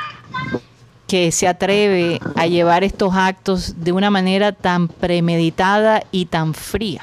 [1.12, 7.02] que se atreve a llevar estos actos de una manera tan premeditada y tan fría?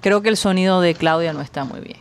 [0.00, 1.98] Creo que el sonido de Claudia no está muy bien.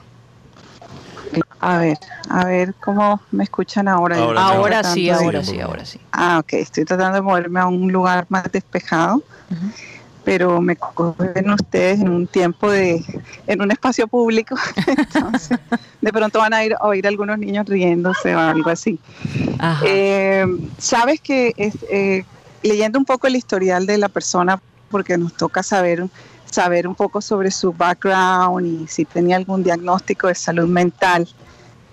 [1.60, 1.98] A ver,
[2.30, 4.18] a ver cómo me escuchan ahora.
[4.18, 6.00] Ahora sí, ahora Sí, ahora sí.
[6.12, 6.54] Ah, ok.
[6.54, 9.24] Estoy tratando de moverme a un lugar más despejado,
[10.24, 13.04] pero me cogen ustedes en un tiempo de,
[13.48, 14.56] en un espacio público.
[14.88, 15.60] Entonces,
[16.00, 19.00] de pronto van a ir a oír algunos niños riéndose o algo así.
[19.84, 20.46] Eh,
[20.78, 22.24] Sabes que es, eh,
[22.62, 26.06] leyendo un poco el historial de la persona, porque nos toca saber,
[26.46, 31.28] saber un poco sobre su background y si tenía algún diagnóstico de salud mental,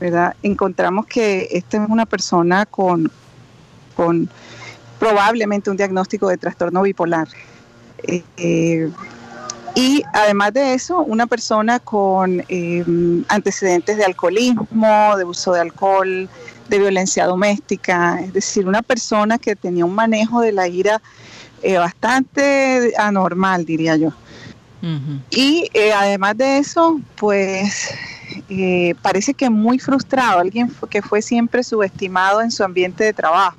[0.00, 0.36] ¿verdad?
[0.42, 3.10] Encontramos que esta es una persona con,
[3.96, 4.28] con
[4.98, 7.28] probablemente un diagnóstico de trastorno bipolar.
[8.02, 8.90] Eh,
[9.78, 12.84] y además de eso, una persona con eh,
[13.28, 16.28] antecedentes de alcoholismo, de uso de alcohol,
[16.68, 21.00] de violencia doméstica, es decir, una persona que tenía un manejo de la ira
[21.62, 24.12] eh, bastante anormal, diría yo.
[25.30, 27.94] Y eh, además de eso, pues
[29.00, 33.58] parece que muy frustrado, alguien que fue siempre subestimado en su ambiente de trabajo.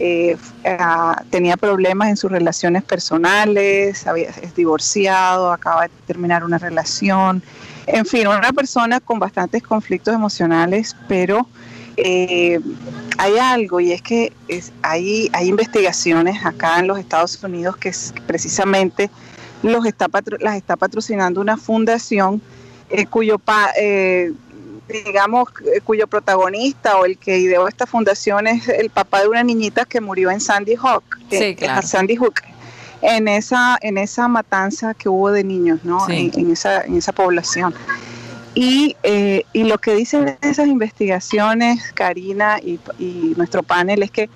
[0.00, 6.58] Eh, ah, tenía problemas en sus relaciones personales, había, es divorciado, acaba de terminar una
[6.58, 7.42] relación,
[7.86, 11.48] en fin, una persona con bastantes conflictos emocionales, pero
[11.96, 12.60] eh,
[13.16, 17.88] hay algo y es que es, hay, hay investigaciones acá en los Estados Unidos que
[17.88, 19.10] es- precisamente
[19.64, 20.06] los está
[20.38, 22.40] las está patrocinando una fundación
[22.90, 24.32] eh, cuyo pa- eh,
[24.88, 29.42] digamos eh, cuyo protagonista o el que ideó esta fundación es el papá de una
[29.42, 31.86] niñita que murió en Sandy Hook, Sí, claro.
[31.86, 32.40] Sandy Hook,
[33.02, 36.04] en esa en esa matanza que hubo de niños, ¿no?
[36.06, 36.30] Sí.
[36.34, 37.74] En, en esa en esa población.
[38.54, 44.28] Y, eh, y lo que dicen esas investigaciones, Karina y, y nuestro panel, es que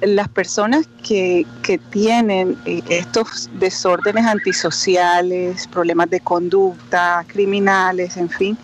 [0.00, 8.58] las personas que, que tienen eh, estos desórdenes antisociales, problemas de conducta, criminales, en fin,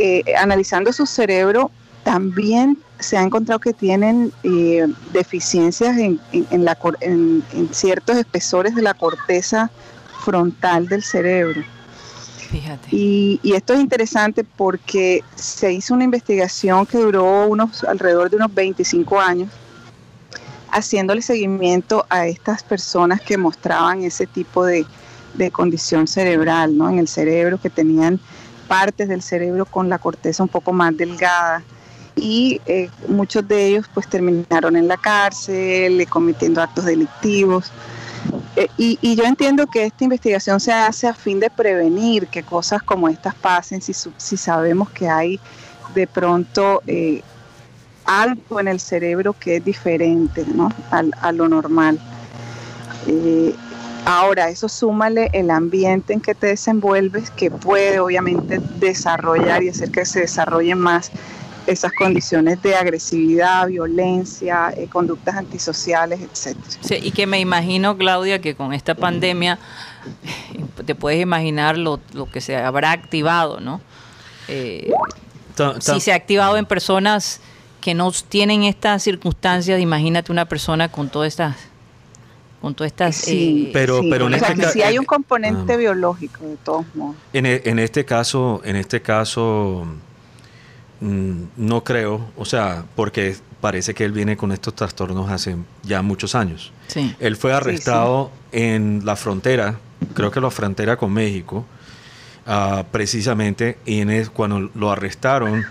[0.00, 1.70] eh, analizando su cerebro,
[2.04, 7.72] también se ha encontrado que tienen eh, deficiencias en, en- en la cor- en- en
[7.74, 9.70] ciertos espesores de la corteza
[10.24, 11.62] frontal del cerebro.
[12.50, 12.88] Fíjate.
[12.90, 18.36] Y, y esto es interesante porque se hizo una investigación que duró unos alrededor de
[18.36, 19.48] unos 25 años,
[20.72, 24.84] haciéndole seguimiento a estas personas que mostraban ese tipo de,
[25.34, 26.88] de condición cerebral, ¿no?
[26.88, 28.20] En el cerebro, que tenían
[28.70, 31.60] partes del cerebro con la corteza un poco más delgada.
[32.14, 37.72] Y eh, muchos de ellos pues terminaron en la cárcel, eh, cometiendo actos delictivos.
[38.54, 42.42] Eh, y, y yo entiendo que esta investigación se hace a fin de prevenir que
[42.44, 45.40] cosas como estas pasen, si, si sabemos que hay
[45.94, 47.22] de pronto eh,
[48.04, 50.68] algo en el cerebro que es diferente ¿no?
[50.92, 51.98] Al- a lo normal.
[53.08, 53.54] Eh,
[54.04, 59.90] ahora, eso súmale el ambiente en que te desenvuelves, que puede obviamente desarrollar y hacer
[59.90, 61.10] que se desarrollen más
[61.66, 66.64] esas condiciones de agresividad, violencia, eh, conductas antisociales, etcétera.
[66.80, 69.58] Sí, y que me imagino, Claudia, que con esta pandemia
[70.86, 73.80] te puedes imaginar lo, lo que se habrá activado, ¿no?
[74.48, 74.90] Eh,
[75.54, 77.40] Ta- ta- si se ha activado en personas
[77.80, 81.56] que no tienen estas circunstancias, imagínate una persona con todas estas
[82.60, 84.98] con todas estas Sí, eh, Pero- pero en o sea, este que ca- sí hay
[84.98, 85.76] un componente ah.
[85.76, 87.16] biológico de todos modos.
[87.32, 89.86] En, e- en este caso, en este caso,
[91.00, 96.02] mm, no creo, o sea, porque parece que él viene con estos trastornos hace ya
[96.02, 96.72] muchos años.
[96.88, 97.14] sí.
[97.20, 99.78] Él fue arrestado en la frontera,
[100.14, 101.64] creo que la frontera con México,
[102.46, 105.64] ah, precisamente, y en es, cuando lo arrestaron,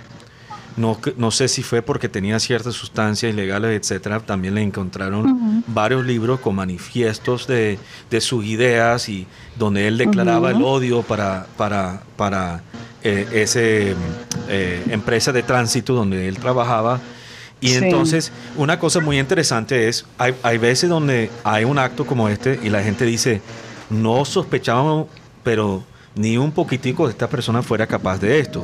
[0.77, 6.05] no, no sé si fue porque tenía ciertas sustancias ilegales, etcétera, también le encontraron varios
[6.05, 7.77] libros con manifiestos de,
[8.09, 12.61] de sus ideas y donde él declaraba el odio para, para, para
[13.03, 13.95] eh, ese
[14.47, 16.99] eh, empresa de tránsito donde él trabajaba.
[17.61, 17.75] Y Sí.
[17.83, 22.57] entonces, una cosa muy interesante es, hay, hay veces donde hay un acto como este
[22.63, 23.41] y la gente dice,
[23.89, 25.07] no sospechábamos,
[25.43, 25.83] pero
[26.15, 28.63] ni un poquitico de esta persona fuera capaz de esto.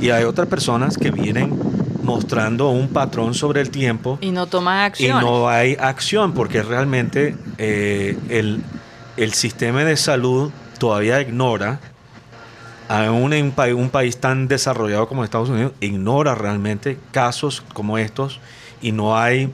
[0.00, 1.58] Y hay otras personas que vienen
[2.02, 5.20] mostrando un patrón sobre el tiempo y no toman y acción.
[5.20, 8.60] no hay acción porque realmente eh, el,
[9.16, 11.78] el sistema de salud todavía ignora,
[12.88, 18.40] aún en un, un país tan desarrollado como Estados Unidos, ignora realmente casos como estos
[18.80, 19.52] y no hay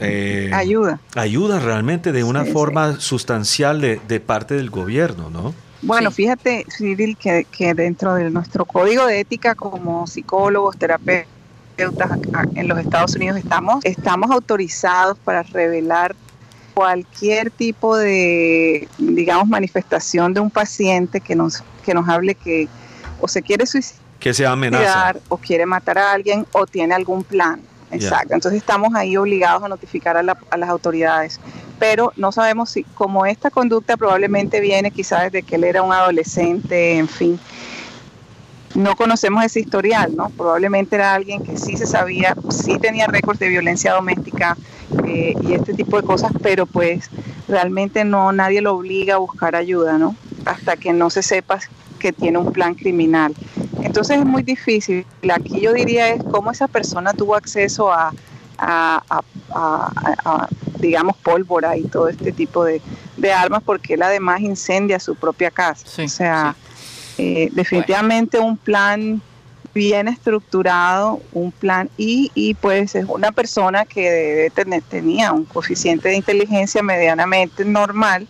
[0.00, 0.98] eh, Ayuda.
[1.14, 5.54] ayuda realmente de una Sí, forma sustancial de, de parte del gobierno, ¿no?
[5.84, 6.16] Bueno, Sí.
[6.16, 11.28] fíjate, Cyril, que, que dentro de nuestro código de ética como psicólogos, terapeutas
[12.54, 16.14] en los Estados Unidos estamos, estamos autorizados para revelar
[16.74, 22.68] cualquier tipo de, digamos, manifestación de un paciente que nos, que nos hable que
[23.20, 25.14] o se quiere suicidar Que sea amenaza.
[25.28, 27.60] o quiere matar a alguien o tiene algún plan.
[27.90, 28.34] Exacto.
[28.34, 31.38] Entonces estamos ahí obligados a notificar a, la- a las autoridades.
[31.78, 35.92] Pero no sabemos si, como esta conducta probablemente viene quizás desde que él era un
[35.92, 37.38] adolescente, en fin.
[38.74, 40.30] No conocemos ese historial, ¿no?
[40.30, 44.56] Probablemente era alguien que sí se sabía, sí tenía récords de violencia doméstica
[45.06, 47.08] eh, y este tipo de cosas, pero pues
[47.46, 50.16] realmente no, nadie lo obliga a buscar ayuda, ¿no?
[50.44, 51.60] Hasta que no se sepa
[52.00, 53.34] que tiene un plan criminal.
[53.82, 55.06] Entonces es muy difícil.
[55.32, 58.12] Aquí yo diría es cómo esa persona tuvo acceso a,
[58.58, 59.22] a- a-
[59.54, 59.92] a-
[60.24, 60.48] a,
[60.78, 62.80] digamos, pólvora y todo este tipo de,
[63.16, 65.86] de armas, porque él además incendia su propia casa.
[65.86, 66.54] Sí, o sea,
[67.18, 69.20] eh, definitivamente un plan
[69.72, 75.44] bien estructurado, un plan y, y pues es una persona que debe tener, tenía un
[75.44, 78.28] coeficiente de inteligencia medianamente normal,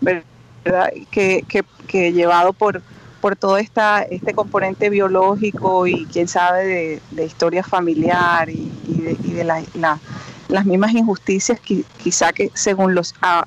[0.00, 0.90] ¿verdad?
[1.10, 2.82] Que, que, que llevado por,
[3.26, 9.16] por todo esta, este componente biológico y quién sabe de, de historia familiar y, de,
[9.24, 9.98] y de la- la-
[10.46, 13.44] las mismas injusticias qui- quizá que según los a,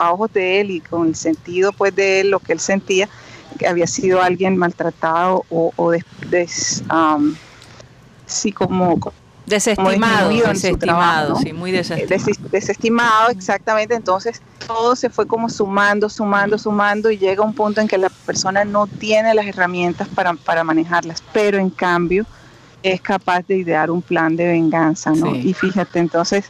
[0.00, 3.08] ojos de él y con el sentido pues de él lo que él sentía
[3.58, 7.34] que había sido alguien maltratado o, o des- des- am,
[8.26, 9.00] sí como
[9.46, 11.36] desestimado, su desestimado, trabajo, ¿no?
[11.36, 12.24] sí, muy eh, desestimado.
[12.26, 17.80] des- desestimado exactamente, entonces todo se fue como sumando, sumando, sumando y llega un punto
[17.80, 22.26] en que la persona no tiene las herramientas para, para manejarlas, pero en cambio
[22.82, 25.32] es capaz de idear un plan de venganza, ¿no?
[25.32, 25.48] Sí.
[25.50, 26.44] Y fíjate, entonces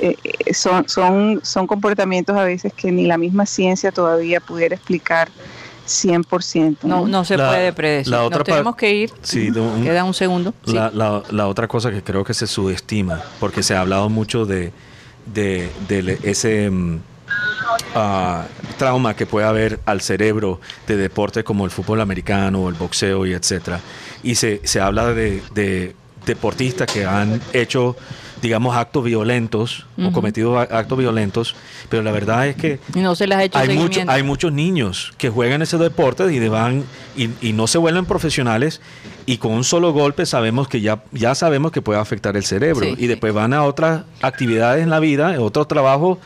[0.00, 4.76] eh, eh, son, son, son comportamientos a veces que ni la misma ciencia todavía pudiera
[4.76, 5.28] explicar
[5.88, 6.76] 100%.
[6.84, 8.12] No, no se La- puede predecir.
[8.12, 9.12] la otra Nos tenemos que ir.
[9.22, 10.54] Sí, de un- Queda un segundo.
[10.66, 10.72] Sí.
[10.74, 14.44] La, la- la otra cosa que creo que se subestima, porque se ha hablado mucho
[14.46, 14.72] de,
[15.26, 16.70] de, de ese
[17.94, 18.44] ah,
[18.78, 23.32] trauma que puede haber al cerebro de deportes como el fútbol americano el boxeo y
[23.32, 23.80] etcétera.
[24.22, 25.94] Y se, se habla de, de
[26.26, 27.96] deportistas que han hecho,
[28.42, 31.54] digamos, actos violentos o cometido actos violentos,
[31.88, 35.12] pero la verdad es que no se les ha hecho hay, mucho- hay muchos niños
[35.18, 36.84] que juegan ese deporte y, van,
[37.16, 38.80] y, y no se vuelven profesionales
[39.26, 42.84] y con un solo golpe sabemos que ya, ya sabemos que puede afectar el cerebro
[42.86, 43.06] Sí, y sí.
[43.08, 46.18] después van a otras actividades en la vida, en otro trabajo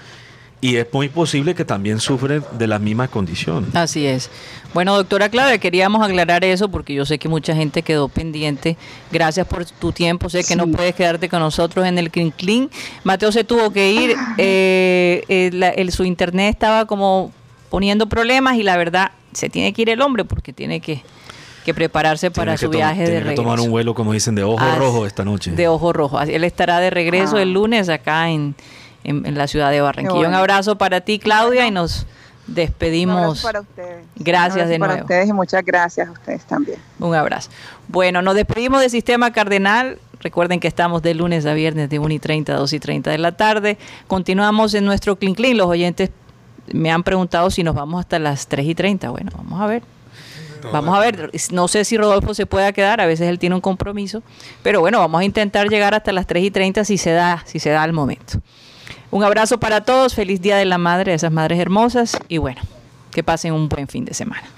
[0.63, 3.75] y es muy posible que también sufren de las mismas condiciones.
[3.75, 4.31] Así es.
[4.73, 8.79] Bueno, doctora Claudia, queríamos aclarar eso porque yo sé que mucha gente quedó pendiente.
[9.11, 10.31] Gracias por tu tiempo.
[10.31, 12.71] Sé que no puedes quedarte con nosotros en el Clean Clean.
[13.05, 14.15] Mateo se tuvo que ir.
[14.39, 17.33] eh, eh, la- el- su internet estaba como
[17.69, 21.03] poniendo problemas y la verdad se tiene que ir el hombre porque tiene que,
[21.65, 23.43] que prepararse para que su viaje de tiene que regreso.
[23.43, 25.51] tomar un vuelo, como dicen, de ojo Ah, rojo esta noche.
[25.51, 26.21] De ojo rojo.
[26.21, 27.43] Él estará de regreso Ah.
[27.43, 28.55] el lunes acá en,
[29.05, 30.15] en, en la ciudad de Barranquilla.
[30.15, 30.29] bueno.
[30.31, 32.07] Un abrazo para ti, Claudia, y nos
[32.49, 33.17] Un despedimos.
[33.19, 34.05] abrazo para ustedes.
[34.17, 35.05] Gracias Un abrazo de para nuevo.
[35.07, 36.79] ustedes y muchas gracias a ustedes también.
[36.99, 37.51] Un abrazo.
[37.89, 39.99] Bueno, nos despedimos de Sistema Cardenal.
[40.21, 43.11] Recuerden que estamos de lunes a viernes de 1 y 30 a 2 y 30
[43.11, 43.77] de la tarde.
[44.07, 45.57] Continuamos en nuestro Clean Clean.
[45.57, 46.11] Los oyentes
[46.73, 49.11] me han preguntado si nos vamos hasta las 3 y 30.
[49.11, 49.83] Bueno, vamos a ver.
[50.73, 53.61] Vamos a ver, no sé si Rodolfo se pueda quedar, a veces él tiene un
[53.61, 54.23] compromiso,
[54.63, 57.59] pero bueno, vamos a intentar llegar hasta las 3 y 30 si se da, si
[57.59, 58.39] se da el momento.
[59.13, 62.63] Un abrazo para todos, feliz Día de la Madre, esas madres hermosas y bueno,
[63.11, 64.49] que pasen un buen fin de semana.